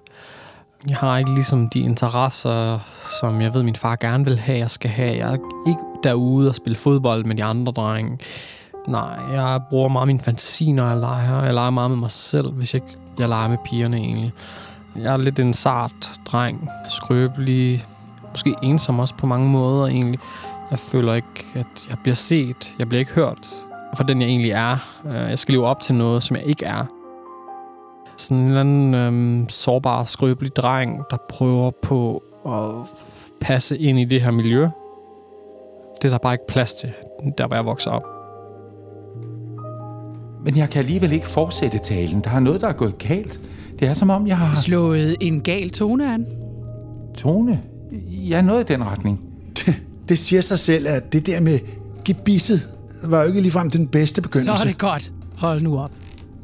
Jeg 0.89 0.97
har 0.97 1.19
ikke 1.19 1.35
ligesom 1.35 1.69
de 1.69 1.81
interesser, 1.81 2.79
som 3.21 3.41
jeg 3.41 3.55
ved, 3.55 3.63
min 3.63 3.77
far 3.77 3.97
gerne 3.97 4.25
vil 4.25 4.39
have, 4.39 4.59
jeg 4.59 4.71
skal 4.71 4.91
have. 4.91 5.17
Jeg 5.17 5.33
er 5.33 5.39
ikke 5.69 5.81
derude 6.03 6.49
og 6.49 6.55
spille 6.55 6.77
fodbold 6.77 7.25
med 7.25 7.37
de 7.37 7.45
andre 7.45 7.73
drenge. 7.73 8.19
Nej, 8.89 9.19
jeg 9.33 9.61
bruger 9.71 9.89
meget 9.89 10.07
min 10.07 10.21
fantasi, 10.21 10.73
når 10.73 10.89
jeg 10.89 10.97
leger. 10.97 11.45
Jeg 11.45 11.55
leger 11.55 11.71
meget 11.71 11.91
med 11.91 11.99
mig 11.99 12.11
selv, 12.11 12.53
hvis 12.53 12.75
jeg, 12.75 12.83
jeg 13.19 13.29
leger 13.29 13.49
med 13.49 13.59
pigerne 13.65 13.97
egentlig. 13.97 14.33
Jeg 14.97 15.13
er 15.13 15.17
lidt 15.17 15.39
en 15.39 15.55
sart 15.55 16.21
dreng, 16.27 16.69
skrøbelig, 16.89 17.85
måske 18.31 18.55
ensom 18.63 18.99
også 18.99 19.15
på 19.15 19.27
mange 19.27 19.49
måder 19.49 19.87
egentlig. 19.87 20.21
Jeg 20.71 20.79
føler 20.79 21.15
ikke, 21.15 21.45
at 21.55 21.89
jeg 21.91 21.99
bliver 22.03 22.15
set. 22.15 22.75
Jeg 22.79 22.89
bliver 22.89 22.99
ikke 22.99 23.13
hørt 23.13 23.49
for 23.97 24.05
den, 24.05 24.21
jeg 24.21 24.29
egentlig 24.29 24.51
er. 24.51 25.03
Øh, 25.07 25.15
jeg 25.15 25.39
skal 25.39 25.53
leve 25.53 25.67
op 25.67 25.81
til 25.81 25.95
noget, 25.95 26.23
som 26.23 26.37
jeg 26.37 26.45
ikke 26.45 26.65
er. 26.65 26.85
Sådan 28.17 28.37
en 28.37 28.49
eller 28.49 28.61
anden 28.61 28.95
øhm, 28.95 29.49
sårbar, 29.49 30.05
skrøbelig 30.05 30.57
dreng, 30.57 31.05
der 31.11 31.17
prøver 31.29 31.71
på 31.83 32.23
at 32.47 32.89
passe 33.41 33.79
ind 33.79 33.99
i 33.99 34.05
det 34.05 34.23
her 34.23 34.31
miljø. 34.31 34.63
Det 36.03 36.05
er 36.05 36.11
der 36.11 36.19
bare 36.19 36.35
ikke 36.35 36.47
plads 36.49 36.75
til, 36.75 36.93
der 37.39 37.47
hvor 37.47 37.57
jeg 37.57 37.67
vokser 37.67 37.91
op. 37.91 38.05
Men 40.45 40.57
jeg 40.57 40.71
kan 40.71 40.79
alligevel 40.79 41.13
ikke 41.13 41.27
fortsætte 41.27 41.79
talen. 41.79 42.21
Der 42.21 42.31
er 42.31 42.41
noget, 42.41 42.61
der 42.61 42.69
er 42.69 42.73
gået 42.73 42.99
galt. 42.99 43.41
Det 43.85 43.91
er 43.91 43.95
som 43.95 44.11
om, 44.11 44.27
jeg 44.27 44.39
har... 44.39 44.55
Slået 44.55 45.17
en 45.21 45.41
gal 45.41 45.71
tone 45.71 46.15
an. 46.15 46.27
Tone? 47.17 47.61
Ja, 48.09 48.43
noget 48.43 48.71
i 48.71 48.73
den 48.73 48.87
retning. 48.87 49.21
Det, 49.57 49.83
det 50.09 50.19
siger 50.19 50.43
sig 50.43 50.59
selv, 50.59 50.89
at 50.89 51.13
det 51.13 51.27
der 51.27 51.41
med 51.41 51.59
gebisset 52.05 52.69
var 53.05 53.23
jo 53.23 53.29
ikke 53.29 53.41
ligefrem 53.41 53.71
den 53.71 53.87
bedste 53.87 54.23
begyndelse. 54.23 54.57
Så 54.57 54.65
er 54.65 54.69
det 54.69 54.79
godt. 54.79 55.13
Hold 55.37 55.61
nu 55.61 55.79
op. 55.79 55.91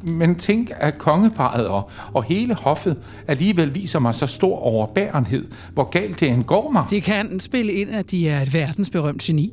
Men 0.03 0.35
tænk, 0.35 0.71
at 0.75 0.97
kongeparet 0.97 1.67
og, 1.67 1.89
og 2.13 2.23
hele 2.23 2.53
hoffet 2.53 2.97
alligevel 3.27 3.75
viser 3.75 3.99
mig 3.99 4.15
så 4.15 4.27
stor 4.27 4.57
overbærenhed, 4.57 5.45
hvor 5.73 5.89
galt 5.89 6.19
det 6.19 6.29
end 6.29 6.43
går 6.43 6.69
mig. 6.69 6.85
Det 6.89 7.03
kan 7.03 7.39
spille 7.39 7.73
ind, 7.73 7.89
at 7.89 8.11
de 8.11 8.29
er 8.29 8.41
et 8.41 8.53
verdensberømt 8.53 9.21
geni. 9.21 9.51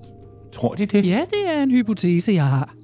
Tror 0.54 0.75
de 0.75 0.87
det? 0.87 1.07
Ja, 1.07 1.21
det 1.30 1.57
er 1.57 1.62
en 1.62 1.71
hypotese, 1.71 2.33
jeg 2.33 2.47
har. 2.47 2.75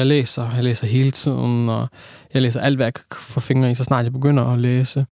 Jeg 0.00 0.06
læser, 0.06 0.54
jeg 0.54 0.64
læser 0.64 0.86
hele 0.86 1.10
tiden, 1.10 1.68
og 1.68 1.88
jeg 2.34 2.42
læser 2.42 2.60
alt, 2.60 2.76
hvad 2.76 2.86
jeg 2.86 2.94
kan 2.94 3.04
få 3.10 3.40
fingre 3.40 3.70
i, 3.70 3.74
så 3.74 3.84
snart 3.84 4.04
jeg 4.04 4.12
begynder 4.12 4.44
at 4.44 4.58
læse. 4.58 5.06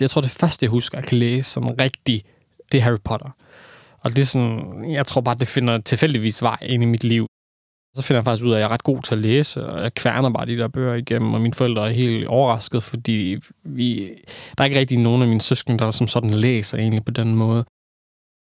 Jeg 0.00 0.10
tror, 0.10 0.20
det 0.22 0.30
første, 0.30 0.64
jeg 0.64 0.70
husker, 0.70 0.98
jeg 0.98 1.04
kan 1.04 1.18
læse 1.18 1.50
som 1.50 1.66
rigtig, 1.66 2.24
det 2.72 2.78
er 2.78 2.82
Harry 2.82 3.02
Potter. 3.04 3.30
Og 4.04 4.10
det 4.10 4.18
er 4.18 4.24
sådan, 4.24 4.84
jeg 4.92 5.06
tror 5.06 5.20
bare, 5.20 5.34
det 5.34 5.48
finder 5.48 5.78
tilfældigvis 5.78 6.42
vej 6.42 6.58
ind 6.62 6.82
i 6.82 6.86
mit 6.86 7.04
liv. 7.04 7.26
Så 7.96 8.02
finder 8.02 8.18
jeg 8.18 8.24
faktisk 8.24 8.46
ud 8.46 8.52
af, 8.52 8.56
at 8.56 8.60
jeg 8.60 8.66
er 8.66 8.72
ret 8.72 8.82
god 8.82 9.02
til 9.02 9.14
at 9.14 9.20
læse, 9.20 9.66
og 9.66 9.82
jeg 9.82 9.94
kværner 9.94 10.30
bare 10.30 10.46
de 10.46 10.58
der 10.58 10.68
bøger 10.68 10.94
igennem, 10.94 11.34
og 11.34 11.40
mine 11.40 11.54
forældre 11.54 11.88
er 11.88 11.92
helt 11.92 12.26
overrasket, 12.26 12.82
fordi 12.82 13.36
vi, 13.64 14.08
der 14.58 14.64
er 14.64 14.64
ikke 14.64 14.78
rigtig 14.78 14.98
nogen 14.98 15.22
af 15.22 15.28
mine 15.28 15.40
søskende, 15.40 15.78
der 15.78 15.90
som 15.90 16.06
sådan 16.06 16.30
læser 16.30 16.78
egentlig 16.78 17.04
på 17.04 17.12
den 17.12 17.34
måde. 17.34 17.64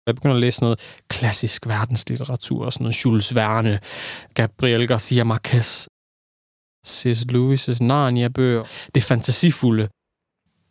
Jeg 0.08 0.15
begynder 0.15 0.36
at 0.36 0.41
læse 0.41 0.62
noget 0.62 0.79
klassisk 1.10 1.67
verdenslitteratur, 1.67 2.70
sådan 2.70 2.84
noget 2.84 3.05
Jules 3.05 3.36
Verne, 3.36 3.79
Gabriel 4.34 4.88
Garcia 4.88 5.24
Marquez, 5.24 5.88
C.S. 6.88 7.25
Lewis' 7.31 7.84
Narnia-bøger. 7.84 8.63
Det 8.96 9.03
fantasifulde. 9.03 9.88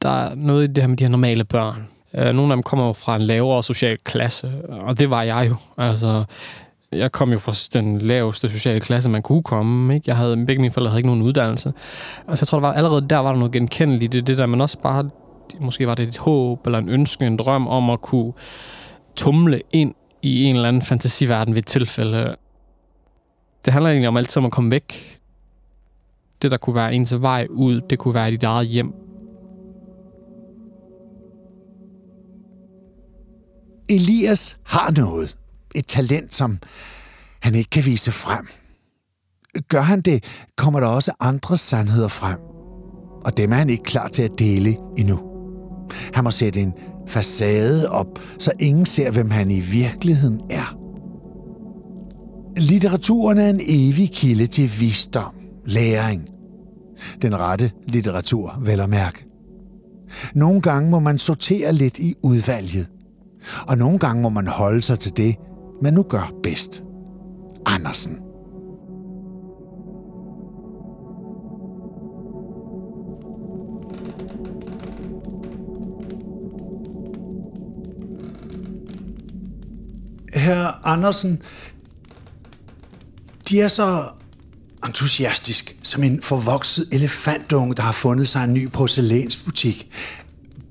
Der 0.03 0.11
er 0.11 0.35
noget 0.35 0.65
i 0.65 0.73
det 0.73 0.83
her 0.83 0.89
med 0.89 0.97
de 0.97 1.05
her 1.05 1.09
normale 1.09 1.45
børn. 1.45 1.89
Øh, 2.15 2.33
nogle 2.35 2.53
af 2.53 2.57
dem 2.57 2.63
kommer 2.63 2.87
jo 2.87 2.93
fra 2.93 3.17
en 3.17 3.23
lavere 3.23 3.63
social 3.63 3.99
klasse, 4.05 4.53
og 4.69 4.99
det 4.99 5.11
var 5.11 5.23
jeg 5.23 5.47
jo. 5.49 5.57
Altså, 5.79 6.25
jeg 6.93 7.13
kom 7.13 7.33
jo 7.33 7.39
fra 7.39 7.81
den 7.81 7.99
laveste 7.99 8.49
sociale 8.49 8.81
klasse, 8.81 9.11
man 9.11 9.23
kunne 9.23 9.43
komme. 9.43 9.95
Ikke? 9.95 10.05
Jeg 10.07 10.17
havde, 10.17 10.47
begge 10.47 10.61
mine 10.61 10.73
forældre 10.73 10.91
havde 10.91 10.99
ikke 10.99 11.09
nogen 11.09 11.23
uddannelse. 11.23 11.73
Altså, 12.29 12.43
jeg 12.43 12.49
tror, 12.49 12.59
der 12.61 12.67
var, 12.67 12.73
allerede 12.73 13.09
der 13.09 13.19
var 13.19 13.33
der 13.33 13.39
noget 13.39 13.53
genkendeligt. 13.53 14.13
Det, 14.13 14.27
det 14.27 14.39
der, 14.39 14.47
man 14.47 14.61
også 14.61 14.79
bare, 14.79 15.11
måske 15.61 15.87
var 15.87 15.95
det 15.95 16.09
et 16.09 16.19
håb 16.19 16.67
eller 16.67 16.79
en 16.79 16.89
ønske, 16.89 17.27
en 17.27 17.37
drøm 17.37 17.69
om 17.69 17.91
at 17.91 18.01
kunne 18.01 18.33
tumle 19.17 19.61
ind 19.73 19.95
i 20.23 20.45
en 20.45 20.57
eller 20.57 20.69
anden 20.69 20.83
fantasiverden 20.83 21.55
ved 21.55 21.63
et 21.63 21.67
tilfælde. 21.67 22.37
Det 23.65 23.73
handler 23.73 23.91
egentlig 23.91 24.09
om 24.09 24.17
altid 24.17 24.39
om 24.39 24.47
at 24.47 24.53
komme 24.53 24.71
væk. 24.71 25.21
Det, 26.43 26.51
der 26.51 26.57
kunne 26.57 26.75
være 26.75 26.95
ens 26.95 27.21
vej 27.21 27.47
ud, 27.51 27.81
det 27.81 27.99
kunne 27.99 28.15
være 28.15 28.31
dit 28.31 28.45
eget 28.45 28.67
hjem. 28.67 28.93
Elias 33.89 34.59
har 34.65 34.91
noget. 34.91 35.37
Et 35.75 35.87
talent, 35.87 36.35
som 36.35 36.59
han 37.41 37.55
ikke 37.55 37.71
kan 37.71 37.85
vise 37.85 38.13
frem. 38.13 38.49
Gør 39.69 39.81
han 39.81 40.01
det, 40.01 40.25
kommer 40.57 40.81
der 40.81 40.87
også 40.87 41.13
andre 41.21 41.57
sandheder 41.57 42.09
frem. 42.09 42.39
Og 43.25 43.37
dem 43.37 43.53
er 43.53 43.57
han 43.57 43.71
ikke 43.71 43.85
klar 43.85 44.09
til 44.09 44.23
at 44.23 44.39
dele 44.39 44.77
endnu. 44.99 45.21
Han 46.15 46.25
må 46.25 46.31
sætte 46.31 46.61
en 46.61 46.75
facade 47.11 47.91
op, 47.91 48.19
så 48.39 48.53
ingen 48.61 48.87
ser, 48.87 49.11
hvem 49.11 49.31
han 49.31 49.51
i 49.51 49.61
virkeligheden 49.61 50.41
er. 50.51 50.77
Litteraturen 52.57 53.39
er 53.39 53.49
en 53.49 53.61
evig 53.67 54.11
kilde 54.13 54.47
til 54.47 54.71
visdom, 54.81 55.35
læring. 55.65 56.29
Den 57.23 57.41
rette 57.41 57.71
litteratur, 57.89 58.59
vel 58.61 58.81
at 58.81 58.91
mærke. 58.91 59.25
Nogle 60.35 60.61
gange 60.61 60.91
må 60.91 60.99
man 60.99 61.19
sortere 61.19 61.73
lidt 61.73 61.99
i 61.99 62.15
udvalget. 62.23 62.89
Og 63.69 63.79
nogle 63.79 63.99
gange 63.99 64.23
må 64.23 64.29
man 64.29 64.47
holde 64.47 64.83
sig 64.83 64.99
til 64.99 65.17
det, 65.17 65.37
man 65.83 65.93
nu 65.93 66.03
gør 66.03 66.33
bedst. 66.43 66.85
Andersen. 67.67 68.30
Herr 80.35 80.87
Andersen, 80.87 81.43
de 83.49 83.61
er 83.61 83.69
så 83.69 84.03
entusiastisk 84.87 85.77
som 85.83 86.03
en 86.03 86.23
forvokset 86.23 86.89
elefantunge, 86.93 87.75
der 87.75 87.83
har 87.83 87.93
fundet 87.93 88.29
sig 88.29 88.45
en 88.45 88.55
ny 88.55 88.69
porcelænsbutik. 88.69 89.89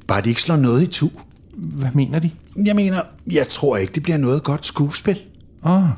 Bare 0.07 0.21
de 0.21 0.29
ikke 0.29 0.41
slår 0.41 0.55
noget 0.55 0.83
i 0.83 0.87
tu. 0.87 1.09
Hvad 1.53 1.89
mener 1.93 2.19
de? 2.19 2.31
Jeg 2.65 2.75
mener, 2.75 3.01
jeg 3.31 3.47
tror 3.47 3.77
ikke, 3.77 3.93
det 3.93 4.03
bliver 4.03 4.17
noget 4.17 4.43
godt 4.43 4.65
skuespil. 4.65 5.17
Åh, 5.65 5.83
oh, 5.83 5.89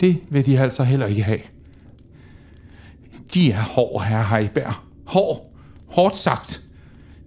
det 0.00 0.20
vil 0.30 0.46
de 0.46 0.60
altså 0.60 0.84
heller 0.84 1.06
ikke 1.06 1.22
have. 1.22 1.40
De 3.34 3.52
er 3.52 3.62
hård, 3.62 4.04
herre 4.04 4.24
Heiberg. 4.24 4.74
Hård. 5.06 5.52
Hårdt 5.86 6.16
sagt. 6.16 6.62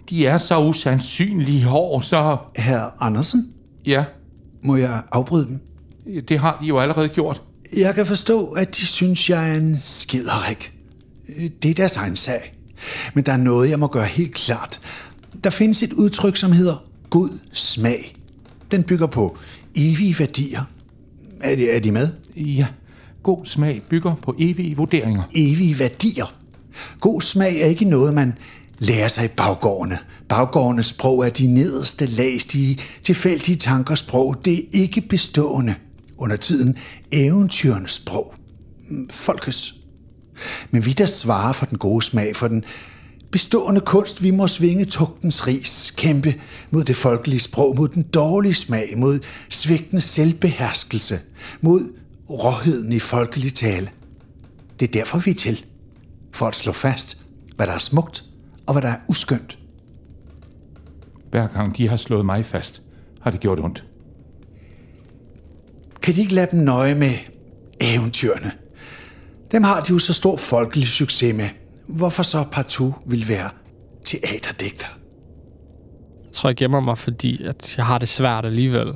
De 0.10 0.28
er 0.28 0.38
så 0.38 0.60
usandsynlige 0.60 1.64
hård, 1.64 2.02
så... 2.02 2.38
Herr 2.56 3.04
Andersen, 3.04 3.54
Ja, 3.86 4.06
må 4.64 4.76
jeg 4.76 5.04
afbryde 5.12 5.48
dem? 5.48 5.60
det 6.22 6.40
har 6.40 6.58
de 6.62 6.66
jo 6.66 6.80
allerede 6.80 7.10
gjort. 7.10 7.42
Jeg 7.78 7.96
kan 7.96 8.06
forstå, 8.06 8.46
at 8.46 8.76
de 8.76 8.86
synes, 8.86 9.30
jeg 9.30 9.52
er 9.52 9.58
en 9.58 9.78
skiderik. 9.80 10.74
Det 11.64 11.72
er 11.72 11.76
deres 11.76 11.96
egen 11.96 12.16
sag. 12.16 12.56
Men 13.14 13.26
der 13.26 13.32
er 13.32 13.38
noget, 13.38 13.70
jeg 13.70 13.80
må 13.80 13.88
gøre 13.88 14.06
helt 14.06 14.34
klart. 14.34 14.80
Der 15.44 15.50
findes 15.50 15.84
et 15.84 15.94
udtryk, 15.94 16.36
som 16.36 16.52
hedder 16.52 16.84
god 17.10 17.30
smag. 17.54 18.16
Den 18.72 18.84
bygger 18.84 19.08
på 19.08 19.38
evige 19.76 20.20
værdier. 20.20 20.62
Er 21.40 21.56
de, 21.56 21.70
er 21.70 21.80
de 21.80 21.92
med? 21.92 22.10
Ja, 22.36 22.68
god 23.24 23.46
smag 23.46 23.82
bygger 23.90 24.16
på 24.16 24.36
evige 24.40 24.78
vurderinger. 24.78 25.24
Evige 25.36 25.80
værdier. 25.80 26.36
God 27.00 27.22
smag 27.22 27.62
er 27.62 27.66
ikke 27.66 27.86
noget, 27.86 28.14
man 28.14 28.34
lærer 28.82 29.08
sig 29.08 29.26
i 29.26 29.28
baggårdene. 29.28 29.98
Baggårdenes 30.30 30.86
sprog 30.86 31.26
er 31.26 31.30
de 31.30 31.48
nederste 31.48 32.06
lags, 32.06 32.46
de 32.46 32.78
tilfældige 33.04 33.56
tankers 33.56 34.00
sprog. 34.00 34.36
Det 34.46 34.60
er 34.60 34.64
ikke 34.74 35.02
bestående. 35.02 35.76
Under 36.18 36.36
tiden 36.36 36.78
eventyrens 37.12 37.92
sprog. 37.92 38.34
Mm, 38.90 39.10
folkes. 39.10 39.76
Men 40.72 40.86
vi, 40.86 40.94
der 40.94 41.06
svarer 41.06 41.54
for 41.54 41.66
den 41.66 41.78
gode 41.78 42.06
smag, 42.06 42.36
for 42.36 42.48
den 42.48 42.64
bestående 43.32 43.82
kunst, 43.82 44.24
vi 44.24 44.32
må 44.32 44.48
svinge 44.48 44.86
tugtens 44.86 45.48
ris, 45.48 45.94
kæmpe 45.98 46.36
mod 46.72 46.84
det 46.84 46.96
folkelige 46.96 47.40
sprog, 47.40 47.76
mod 47.76 47.88
den 47.88 48.04
dårlige 48.04 48.54
smag, 48.54 48.94
mod 48.98 49.20
svigtende 49.50 50.02
selvbeherskelse, 50.02 51.20
mod 51.62 51.94
råheden 52.30 52.94
i 52.94 53.00
folkelig 53.00 53.54
tale. 53.54 53.90
Det 54.80 54.88
er 54.88 54.92
derfor, 54.92 55.20
vi 55.20 55.32
er 55.32 55.36
til. 55.36 55.66
For 56.34 56.48
at 56.48 56.56
slå 56.56 56.72
fast, 56.72 57.18
hvad 57.56 57.68
der 57.68 57.74
er 57.74 57.80
smukt 57.80 58.31
og 58.68 58.74
hvad 58.74 58.82
der 58.82 58.88
er 58.88 58.98
uskyndt. 59.08 59.60
Hver 61.30 61.48
gang 61.48 61.78
de 61.78 61.88
har 61.88 61.98
slået 61.98 62.26
mig 62.26 62.46
fast, 62.46 62.82
har 63.22 63.32
det 63.32 63.40
gjort 63.40 63.60
ondt. 63.60 63.86
Kan 66.02 66.16
de 66.16 66.22
ikke 66.22 66.34
lade 66.34 66.48
dem 66.52 66.60
nøje 66.60 66.96
med 66.96 67.12
eventyrene? 67.82 68.52
Dem 69.52 69.64
har 69.64 69.82
de 69.82 69.94
jo 69.94 70.00
så 70.00 70.14
stor 70.14 70.38
folkelig 70.38 70.88
succes 70.88 71.36
med. 71.36 71.50
Hvorfor 71.88 72.24
så 72.24 72.46
partout 72.52 72.94
vil 73.06 73.26
være 73.28 73.50
teaterdigter? 74.06 74.88
Jeg 76.26 76.32
tror, 76.32 76.50
jeg 76.50 76.56
gemmer 76.56 76.80
mig, 76.80 76.98
fordi 76.98 77.44
at 77.44 77.78
jeg 77.78 77.86
har 77.86 77.98
det 77.98 78.08
svært 78.08 78.46
alligevel. 78.46 78.94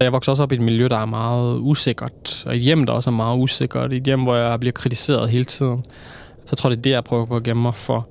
Jeg 0.00 0.12
vokser 0.12 0.32
også 0.32 0.42
op 0.42 0.52
i 0.52 0.54
et 0.54 0.60
miljø, 0.60 0.88
der 0.88 0.98
er 0.98 1.06
meget 1.06 1.58
usikkert, 1.60 2.42
og 2.46 2.56
et 2.56 2.62
hjem, 2.62 2.86
der 2.86 2.92
også 2.92 3.10
er 3.10 3.14
meget 3.14 3.38
usikkert. 3.38 3.92
Et 3.92 4.02
hjem, 4.02 4.22
hvor 4.22 4.36
jeg 4.36 4.60
bliver 4.60 4.72
kritiseret 4.72 5.30
hele 5.30 5.44
tiden. 5.44 5.84
Så 6.36 6.48
jeg 6.50 6.58
tror, 6.58 6.70
det 6.70 6.76
er 6.76 6.82
det, 6.82 6.90
jeg 6.90 7.04
prøver 7.04 7.26
på 7.26 7.36
at 7.36 7.42
gemme 7.42 7.62
mig 7.62 7.74
for. 7.74 8.08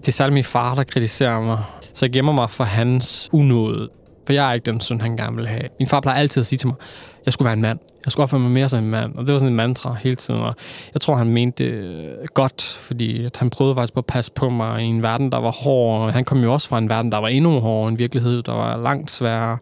Det 0.00 0.08
er 0.08 0.12
særligt 0.12 0.34
min 0.34 0.44
far, 0.44 0.74
der 0.74 0.84
kritiserer 0.84 1.40
mig. 1.40 1.58
Så 1.94 2.06
jeg 2.06 2.12
gemmer 2.12 2.32
mig 2.32 2.50
for 2.50 2.64
hans 2.64 3.30
unåde. 3.32 3.88
For 4.26 4.32
jeg 4.32 4.48
er 4.48 4.52
ikke 4.52 4.66
den 4.66 4.80
søn, 4.80 5.00
han 5.00 5.16
gerne 5.16 5.36
vil 5.36 5.46
have. 5.46 5.62
Min 5.78 5.88
far 5.88 6.00
plejer 6.00 6.18
altid 6.18 6.40
at 6.40 6.46
sige 6.46 6.56
til 6.56 6.66
mig, 6.68 6.76
at 6.80 7.26
jeg 7.26 7.32
skulle 7.32 7.46
være 7.46 7.54
en 7.54 7.62
mand. 7.62 7.78
Jeg 8.04 8.12
skulle 8.12 8.22
opføre 8.22 8.40
mig 8.40 8.50
mere 8.50 8.68
som 8.68 8.84
en 8.84 8.90
mand. 8.90 9.14
Og 9.14 9.26
det 9.26 9.32
var 9.32 9.38
sådan 9.38 9.52
en 9.52 9.56
mantra 9.56 9.96
hele 10.02 10.16
tiden. 10.16 10.40
Og 10.40 10.54
jeg 10.94 11.00
tror, 11.00 11.14
han 11.14 11.28
mente 11.28 11.64
det 11.64 11.72
øh, 11.72 12.08
godt, 12.34 12.62
fordi 12.80 13.24
at 13.24 13.36
han 13.36 13.50
prøvede 13.50 13.74
faktisk 13.74 13.94
på 13.94 14.00
at 14.00 14.06
passe 14.06 14.32
på 14.32 14.50
mig 14.50 14.82
i 14.82 14.84
en 14.84 15.02
verden, 15.02 15.32
der 15.32 15.38
var 15.38 15.50
hård. 15.50 16.00
Og 16.00 16.12
han 16.12 16.24
kom 16.24 16.42
jo 16.42 16.52
også 16.52 16.68
fra 16.68 16.78
en 16.78 16.88
verden, 16.88 17.12
der 17.12 17.18
var 17.18 17.28
endnu 17.28 17.60
hårdere. 17.60 17.88
En 17.88 17.98
virkelighed, 17.98 18.42
der 18.42 18.52
var 18.52 18.76
langt 18.76 19.10
sværere. 19.10 19.58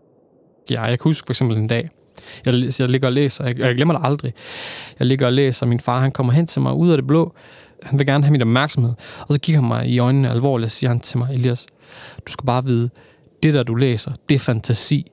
Ja, 0.71 0.83
jeg 0.83 0.99
kan 0.99 1.05
huske 1.05 1.27
for 1.27 1.33
eksempel 1.33 1.57
en 1.57 1.69
dag, 1.69 1.89
jeg, 2.47 2.55
jeg 2.79 2.89
ligger 2.89 3.09
og 3.09 3.13
læser, 3.13 3.45
jeg, 3.45 3.59
jeg 3.59 3.75
glemmer 3.75 3.95
det 3.95 4.07
aldrig. 4.07 4.33
Jeg 4.99 5.07
ligger 5.07 5.27
og 5.27 5.33
læser, 5.33 5.67
og 5.67 5.69
min 5.69 5.81
far 5.81 6.01
han 6.01 6.13
kommer 6.13 6.33
hen 6.33 6.47
til 6.47 6.63
mig 6.63 6.75
ud 6.75 6.91
af 6.91 6.97
det 6.97 7.07
blå. 7.07 7.35
Han 7.83 7.99
vil 7.99 8.07
gerne 8.07 8.25
have 8.25 8.33
min 8.33 8.43
opmærksomhed. 8.43 8.95
Og 9.21 9.35
så 9.35 9.41
kigger 9.41 9.61
han 9.61 9.69
mig 9.69 9.87
i 9.87 9.99
øjnene 9.99 10.31
alvorligt 10.31 10.67
og 10.67 10.71
siger 10.71 10.91
han 10.91 11.01
til 11.01 11.19
mig, 11.19 11.35
Elias, 11.35 11.67
du 12.27 12.33
skal 12.33 12.47
bare 12.47 12.65
vide, 12.65 12.91
det 13.43 13.55
der 13.55 13.63
du 13.63 13.75
læser, 13.75 14.13
det 14.29 14.35
er 14.35 14.39
fantasi. 14.39 15.13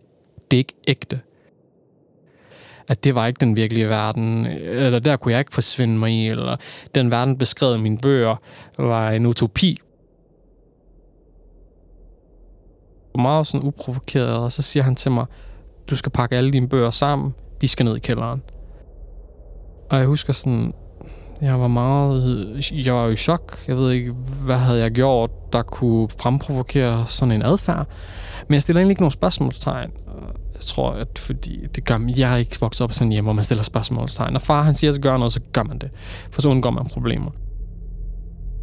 Det 0.51 0.57
er 0.57 0.59
ikke 0.59 0.73
ægte. 0.87 1.19
At 2.87 3.03
det 3.03 3.15
var 3.15 3.27
ikke 3.27 3.39
den 3.39 3.55
virkelige 3.55 3.89
verden, 3.89 4.45
eller 4.45 4.99
der 4.99 5.17
kunne 5.17 5.31
jeg 5.31 5.39
ikke 5.39 5.53
forsvinde 5.53 5.97
mig 5.97 6.11
i, 6.11 6.27
eller 6.27 6.55
den 6.95 7.11
verden 7.11 7.37
beskrevet 7.37 7.77
i 7.77 7.81
mine 7.81 7.97
bøger 7.97 8.35
var 8.77 9.11
en 9.11 9.25
utopi. 9.25 9.79
Meget 13.17 13.47
sådan 13.47 13.67
uprovokeret, 13.67 14.37
og 14.37 14.51
så 14.51 14.61
siger 14.61 14.83
han 14.83 14.95
til 14.95 15.11
mig, 15.11 15.25
du 15.89 15.95
skal 15.95 16.11
pakke 16.11 16.35
alle 16.35 16.51
dine 16.51 16.69
bøger 16.69 16.89
sammen, 16.89 17.33
de 17.61 17.67
skal 17.67 17.85
ned 17.85 17.95
i 17.95 17.99
kælderen. 17.99 18.41
Og 19.89 19.97
jeg 19.97 20.07
husker 20.07 20.33
sådan, 20.33 20.73
jeg 21.41 21.59
var 21.59 21.67
meget... 21.67 22.71
Jeg 22.71 22.93
var 22.93 23.03
jo 23.03 23.09
i 23.09 23.15
chok. 23.15 23.57
Jeg 23.67 23.77
ved 23.77 23.91
ikke, 23.91 24.11
hvad 24.45 24.57
havde 24.57 24.79
jeg 24.79 24.91
gjort, 24.91 25.53
der 25.53 25.61
kunne 25.61 26.09
fremprovokere 26.21 27.07
sådan 27.07 27.31
en 27.31 27.45
adfærd. 27.45 27.87
Men 28.47 28.53
jeg 28.53 28.61
stiller 28.61 28.79
egentlig 28.79 28.91
ikke 28.91 29.01
nogen 29.01 29.11
spørgsmålstegn. 29.11 29.91
Jeg 30.53 30.61
tror, 30.61 30.91
at 30.91 31.19
fordi 31.19 31.67
det 31.75 31.85
gør, 31.85 31.99
jeg 32.17 32.33
er 32.33 32.37
ikke 32.37 32.57
vokset 32.61 32.81
op 32.81 32.93
sådan 32.93 33.11
hjemme, 33.11 33.25
hvor 33.25 33.33
man 33.33 33.43
stiller 33.43 33.63
spørgsmålstegn. 33.63 34.33
Når 34.33 34.39
far 34.39 34.61
han 34.61 34.75
siger, 34.75 34.93
at 34.93 35.01
gør 35.01 35.17
noget, 35.17 35.33
så 35.33 35.39
gør 35.53 35.63
man 35.63 35.77
det. 35.77 35.89
For 36.31 36.41
så 36.41 36.49
undgår 36.49 36.71
man 36.71 36.85
problemer. 36.85 37.31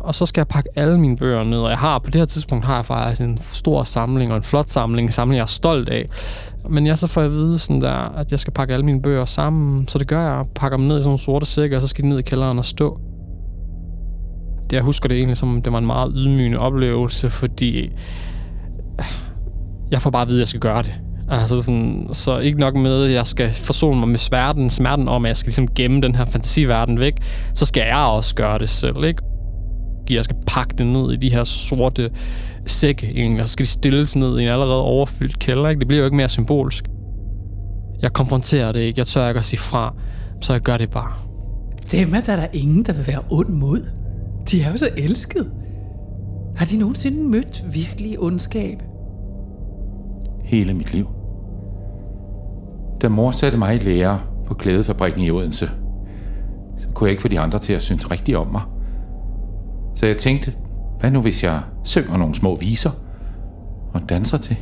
Og 0.02 0.14
så 0.14 0.26
skal 0.26 0.40
jeg 0.40 0.48
pakke 0.48 0.70
alle 0.76 1.00
mine 1.00 1.16
bøger 1.16 1.44
ned, 1.44 1.58
og 1.58 1.70
jeg 1.70 1.78
har 1.78 1.98
på 1.98 2.10
det 2.10 2.20
her 2.20 2.26
tidspunkt 2.26 2.64
har 2.64 2.74
jeg 2.74 2.84
faktisk 2.84 3.22
en 3.22 3.38
stor 3.38 3.82
samling 3.82 4.30
og 4.30 4.36
en 4.36 4.42
flot 4.42 4.68
samling, 4.68 5.08
en 5.08 5.12
samling, 5.12 5.36
jeg 5.36 5.42
er 5.42 5.46
stolt 5.46 5.88
af. 5.88 6.06
Men 6.70 6.86
jeg 6.86 6.98
så 6.98 7.06
får 7.06 7.20
jeg 7.20 7.30
at 7.30 7.36
vide, 7.36 7.58
sådan 7.58 7.80
der, 7.80 8.18
at 8.18 8.30
jeg 8.30 8.40
skal 8.40 8.52
pakke 8.52 8.74
alle 8.74 8.86
mine 8.86 9.02
bøger 9.02 9.24
sammen, 9.24 9.88
så 9.88 9.98
det 9.98 10.08
gør 10.08 10.22
jeg. 10.22 10.44
Pakker 10.54 10.78
dem 10.78 10.86
ned 10.86 10.98
i 10.98 11.00
sådan 11.00 11.08
nogle 11.08 11.18
sorte 11.18 11.46
sække, 11.46 11.76
og 11.76 11.82
så 11.82 11.88
skal 11.88 12.04
de 12.04 12.08
ned 12.08 12.18
i 12.18 12.22
kælderen 12.22 12.58
og 12.58 12.64
stå. 12.64 13.00
Det, 14.70 14.76
jeg 14.76 14.82
husker 14.82 15.08
det 15.08 15.16
egentlig 15.16 15.36
som, 15.36 15.62
det 15.62 15.72
var 15.72 15.78
en 15.78 15.86
meget 15.86 16.12
ydmygende 16.16 16.58
oplevelse, 16.58 17.30
fordi 17.30 17.78
øh, 17.78 19.06
jeg 19.90 20.02
får 20.02 20.10
bare 20.10 20.22
at 20.22 20.28
vide, 20.28 20.38
at 20.38 20.40
jeg 20.40 20.48
skal 20.48 20.60
gøre 20.60 20.82
det. 20.82 20.94
Altså 21.28 21.62
sådan, 21.62 22.08
så 22.12 22.38
ikke 22.38 22.58
nok 22.58 22.74
med, 22.74 23.04
at 23.04 23.12
jeg 23.12 23.26
skal 23.26 23.50
forsone 23.50 24.00
mig 24.00 24.08
med 24.08 24.18
smerten, 24.18 24.70
smerten 24.70 25.08
om, 25.08 25.24
at 25.24 25.28
jeg 25.28 25.36
skal 25.36 25.48
ligesom 25.48 25.68
gemme 25.68 26.00
den 26.00 26.14
her 26.14 26.24
fantasiverden 26.24 27.00
væk, 27.00 27.14
så 27.54 27.66
skal 27.66 27.84
jeg 27.86 27.96
også 27.96 28.34
gøre 28.34 28.58
det 28.58 28.68
selv, 28.68 29.04
ikke? 29.04 29.22
Jeg 30.10 30.24
skal 30.24 30.36
pakke 30.46 30.74
det 30.78 30.86
ned 30.86 31.12
i 31.12 31.16
de 31.16 31.32
her 31.32 31.44
sorte 31.44 32.10
sække, 32.66 33.06
egentlig, 33.06 33.42
og 33.42 33.48
så 33.48 33.52
skal 33.52 33.64
de 33.64 33.70
stilles 33.70 34.16
ned 34.16 34.38
i 34.38 34.42
en 34.42 34.48
allerede 34.48 34.82
overfyldt 34.82 35.38
kælder, 35.38 35.68
ikke? 35.68 35.80
Det 35.80 35.88
bliver 35.88 35.98
jo 35.98 36.04
ikke 36.04 36.16
mere 36.16 36.28
symbolsk. 36.28 36.84
Jeg 38.02 38.12
konfronterer 38.12 38.72
det 38.72 38.80
ikke, 38.80 38.98
jeg 38.98 39.06
tør 39.06 39.28
ikke 39.28 39.38
at 39.38 39.44
sige 39.44 39.60
fra, 39.60 39.94
så 40.40 40.52
jeg 40.52 40.62
gør 40.62 40.76
det 40.76 40.90
bare. 40.90 41.12
Dem 41.92 42.14
er 42.14 42.20
der, 42.20 42.36
der 42.36 42.46
ingen, 42.52 42.82
der 42.82 42.92
vil 42.92 43.06
være 43.06 43.20
ond 43.30 43.48
mod. 43.48 43.86
De 44.50 44.62
er 44.62 44.70
jo 44.70 44.76
så 44.76 44.88
elsket. 44.96 45.50
Har 46.56 46.66
de 46.66 46.78
nogensinde 46.78 47.22
mødt 47.22 47.62
virkelig 47.74 48.20
ondskab? 48.20 48.82
hele 50.52 50.74
mit 50.74 50.94
liv. 50.94 51.08
Da 53.02 53.08
mor 53.08 53.30
satte 53.30 53.58
mig 53.58 53.74
i 53.74 53.78
lære 53.78 54.20
på 54.46 54.54
klædefabrikken 54.54 55.22
i 55.22 55.30
Odense, 55.30 55.70
så 56.78 56.88
kunne 56.94 57.06
jeg 57.06 57.10
ikke 57.10 57.22
få 57.22 57.28
de 57.28 57.40
andre 57.40 57.58
til 57.58 57.72
at 57.72 57.82
synes 57.82 58.10
rigtigt 58.10 58.36
om 58.36 58.46
mig. 58.46 58.62
Så 59.94 60.06
jeg 60.06 60.16
tænkte, 60.16 60.52
hvad 61.00 61.10
nu 61.10 61.20
hvis 61.20 61.44
jeg 61.44 61.60
synger 61.84 62.16
nogle 62.16 62.34
små 62.34 62.56
viser 62.56 62.90
og 63.92 64.08
danser 64.08 64.38
til? 64.38 64.56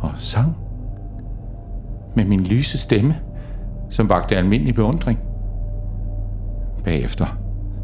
Og 0.00 0.10
sang 0.16 0.56
med 2.16 2.24
min 2.24 2.40
lyse 2.40 2.78
stemme, 2.78 3.14
som 3.90 4.08
vagte 4.08 4.36
almindelig 4.36 4.74
beundring. 4.74 5.18
Bagefter 6.84 7.26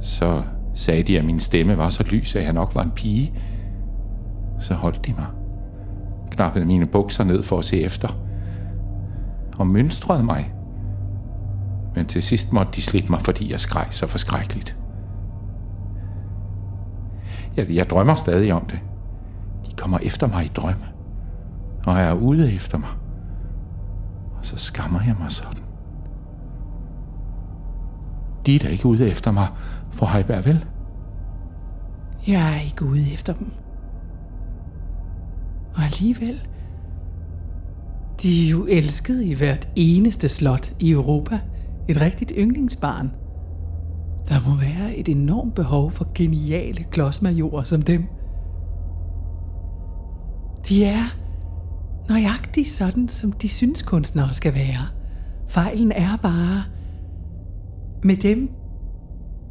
så 0.01 0.43
sagde 0.75 1.03
de, 1.03 1.19
at 1.19 1.25
min 1.25 1.41
stemme 1.41 1.79
var 1.79 1.89
så 1.89 2.03
lys, 2.11 2.37
at 2.37 2.45
jeg 2.45 2.53
nok 2.53 2.75
var 2.75 2.83
en 2.83 2.91
pige. 2.91 3.33
Så 4.59 4.75
holdt 4.75 5.07
de 5.07 5.13
mig 5.19 5.27
knappede 6.33 6.65
mine 6.65 6.87
bukser 6.87 7.25
ned 7.25 7.43
for 7.43 7.59
at 7.59 7.65
se 7.65 7.81
efter. 7.81 8.09
Og 9.59 9.67
mønstrede 9.67 10.23
mig. 10.23 10.53
Men 11.95 12.07
til 12.07 12.23
sidst 12.23 12.53
måtte 12.53 12.73
de 12.77 12.83
slippe 12.83 13.13
mig, 13.13 13.21
fordi 13.21 13.51
jeg 13.51 13.61
skreg 13.61 13.87
så 13.91 14.07
forskrækkeligt. 14.07 14.77
Jeg, 17.57 17.71
jeg 17.71 17.91
drømmer 17.91 18.15
stadig 18.15 18.53
om 18.53 18.67
det. 18.67 18.81
De 19.67 19.77
kommer 19.77 19.99
efter 19.99 20.27
mig 20.27 20.45
i 20.45 20.49
drømme. 20.49 20.85
Og 21.87 21.99
er 21.99 22.13
ude 22.13 22.55
efter 22.55 22.79
mig. 22.79 22.89
Og 24.39 24.45
så 24.45 24.57
skammer 24.57 25.01
jeg 25.07 25.17
mig 25.21 25.31
sådan. 25.31 25.63
De 28.47 28.55
er 28.55 28.59
da 28.59 28.69
ikke 28.69 28.87
ude 28.87 29.11
efter 29.11 29.31
mig, 29.31 29.49
for 29.91 30.07
Heiberg 30.07 30.45
vel? 30.45 30.65
Jeg 32.27 32.57
er 32.57 32.61
ikke 32.61 32.85
ude 32.85 33.13
efter 33.13 33.33
dem. 33.33 33.53
Og 35.75 35.83
alligevel, 35.83 36.49
de 38.23 38.47
er 38.47 38.51
jo 38.51 38.67
elskede 38.67 39.27
i 39.27 39.35
hvert 39.35 39.69
eneste 39.77 40.29
slot 40.29 40.73
i 40.81 40.91
Europa. 40.91 41.41
Et 41.89 42.01
rigtigt 42.01 42.33
yndlingsbarn. 42.39 43.13
Der 44.29 44.49
må 44.49 44.57
være 44.57 44.97
et 44.97 45.09
enormt 45.09 45.55
behov 45.55 45.91
for 45.91 46.13
geniale 46.15 46.85
klodsmajorer 46.85 47.63
som 47.63 47.83
dem. 47.83 48.07
De 50.69 50.85
er 50.85 51.17
nøjagtigt 52.09 52.69
sådan, 52.69 53.09
som 53.09 53.33
de 53.33 53.49
synes 53.49 53.83
kunstnere 53.83 54.33
skal 54.33 54.55
være. 54.55 54.87
Fejlen 55.49 55.93
er 55.93 56.17
bare, 56.23 56.63
med 58.05 58.17
dem 58.17 58.51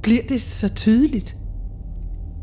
bliver 0.03 0.23
det 0.29 0.41
så 0.41 0.69
tydeligt. 0.69 1.38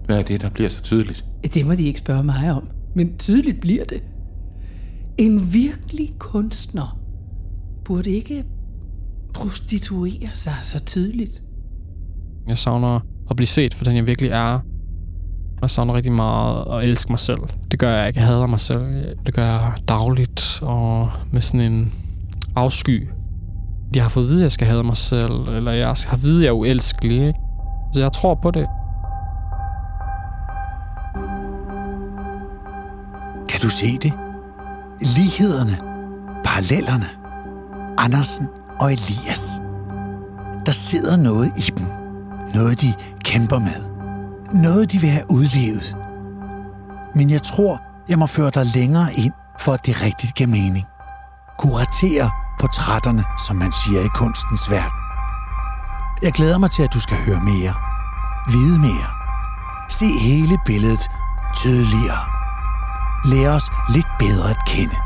Hvad 0.06 0.18
er 0.18 0.22
det, 0.22 0.40
der 0.40 0.50
bliver 0.50 0.68
så 0.68 0.82
tydeligt? 0.82 1.24
Det 1.54 1.66
må 1.66 1.74
de 1.74 1.84
ikke 1.84 1.98
spørge 1.98 2.24
mig 2.24 2.52
om 2.52 2.68
men 2.98 3.18
tydeligt 3.18 3.60
bliver 3.60 3.84
det. 3.84 4.02
En 5.18 5.52
virkelig 5.52 6.14
kunstner 6.18 7.00
burde 7.84 8.10
ikke 8.10 8.44
prostituere 9.34 10.30
sig 10.34 10.54
så 10.62 10.84
tydeligt. 10.84 11.42
Jeg 12.48 12.58
savner 12.58 13.00
at 13.30 13.36
blive 13.36 13.46
set 13.46 13.74
for 13.74 13.84
den, 13.84 13.96
jeg 13.96 14.06
virkelig 14.06 14.30
er. 14.30 14.60
Jeg 15.60 15.70
savner 15.70 15.94
rigtig 15.94 16.12
meget 16.12 16.64
at 16.70 16.84
elske 16.84 17.12
mig 17.12 17.18
selv. 17.18 17.40
Det 17.70 17.78
gør 17.78 17.90
jeg 17.90 18.08
ikke. 18.08 18.20
Jeg 18.20 18.26
hader 18.26 18.46
mig 18.46 18.60
selv. 18.60 19.16
Det 19.26 19.34
gør 19.34 19.44
jeg 19.44 19.72
dagligt 19.88 20.58
og 20.62 21.10
med 21.32 21.42
sådan 21.42 21.72
en 21.72 21.92
afsky. 22.56 23.08
Jeg 23.94 24.04
har 24.04 24.08
fået 24.08 24.24
at 24.24 24.30
vide, 24.30 24.40
at 24.40 24.42
jeg 24.42 24.52
skal 24.52 24.66
have 24.66 24.84
mig 24.84 24.96
selv, 24.96 25.32
eller 25.32 25.72
jeg 25.72 25.86
har 25.86 26.12
at 26.12 26.22
vide, 26.22 26.38
at 26.38 26.42
jeg 26.42 26.48
er 26.48 26.52
uelskelig. 26.52 27.26
Ikke? 27.26 27.38
Så 27.92 28.00
jeg 28.00 28.12
tror 28.12 28.34
på 28.34 28.50
det. 28.50 28.66
Kan 33.48 33.60
du 33.60 33.68
se 33.68 33.98
det? 34.02 34.12
Lighederne, 35.00 35.76
parallellerne. 36.44 37.06
Andersen 37.98 38.48
og 38.80 38.92
Elias. 38.92 39.60
Der 40.66 40.72
sidder 40.72 41.16
noget 41.16 41.46
i 41.56 41.70
dem. 41.78 41.97
Noget, 42.54 42.80
de 42.80 42.94
kæmper 43.24 43.58
med. 43.58 43.80
Noget, 44.52 44.92
de 44.92 44.98
vil 44.98 45.10
have 45.10 45.24
udlevet. 45.30 45.96
Men 47.14 47.30
jeg 47.30 47.42
tror, 47.42 47.82
jeg 48.08 48.18
må 48.18 48.26
føre 48.26 48.50
dig 48.50 48.66
længere 48.66 49.14
ind, 49.14 49.32
for 49.60 49.72
at 49.72 49.86
det 49.86 50.02
rigtigt 50.02 50.34
giver 50.34 50.48
mening. 50.48 50.86
Kuratere 51.58 52.30
portrætterne, 52.60 53.24
som 53.46 53.56
man 53.56 53.72
siger 53.72 54.00
i 54.00 54.08
kunstens 54.14 54.70
verden. 54.70 55.00
Jeg 56.22 56.32
glæder 56.32 56.58
mig 56.58 56.70
til, 56.70 56.82
at 56.82 56.94
du 56.94 57.00
skal 57.00 57.16
høre 57.26 57.40
mere. 57.40 57.74
Vide 58.48 58.78
mere. 58.78 59.08
Se 59.88 60.06
hele 60.06 60.58
billedet 60.66 61.10
tydeligere 61.54 62.38
lære 63.24 63.50
os 63.50 63.70
lidt 63.88 64.06
bedre 64.18 64.50
at 64.50 64.64
kende. 64.66 64.96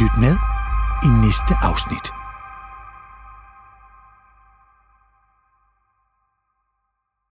Lyt 0.00 0.16
med 0.18 0.36
i 1.04 1.08
næste 1.26 1.54
afsnit. 1.60 2.06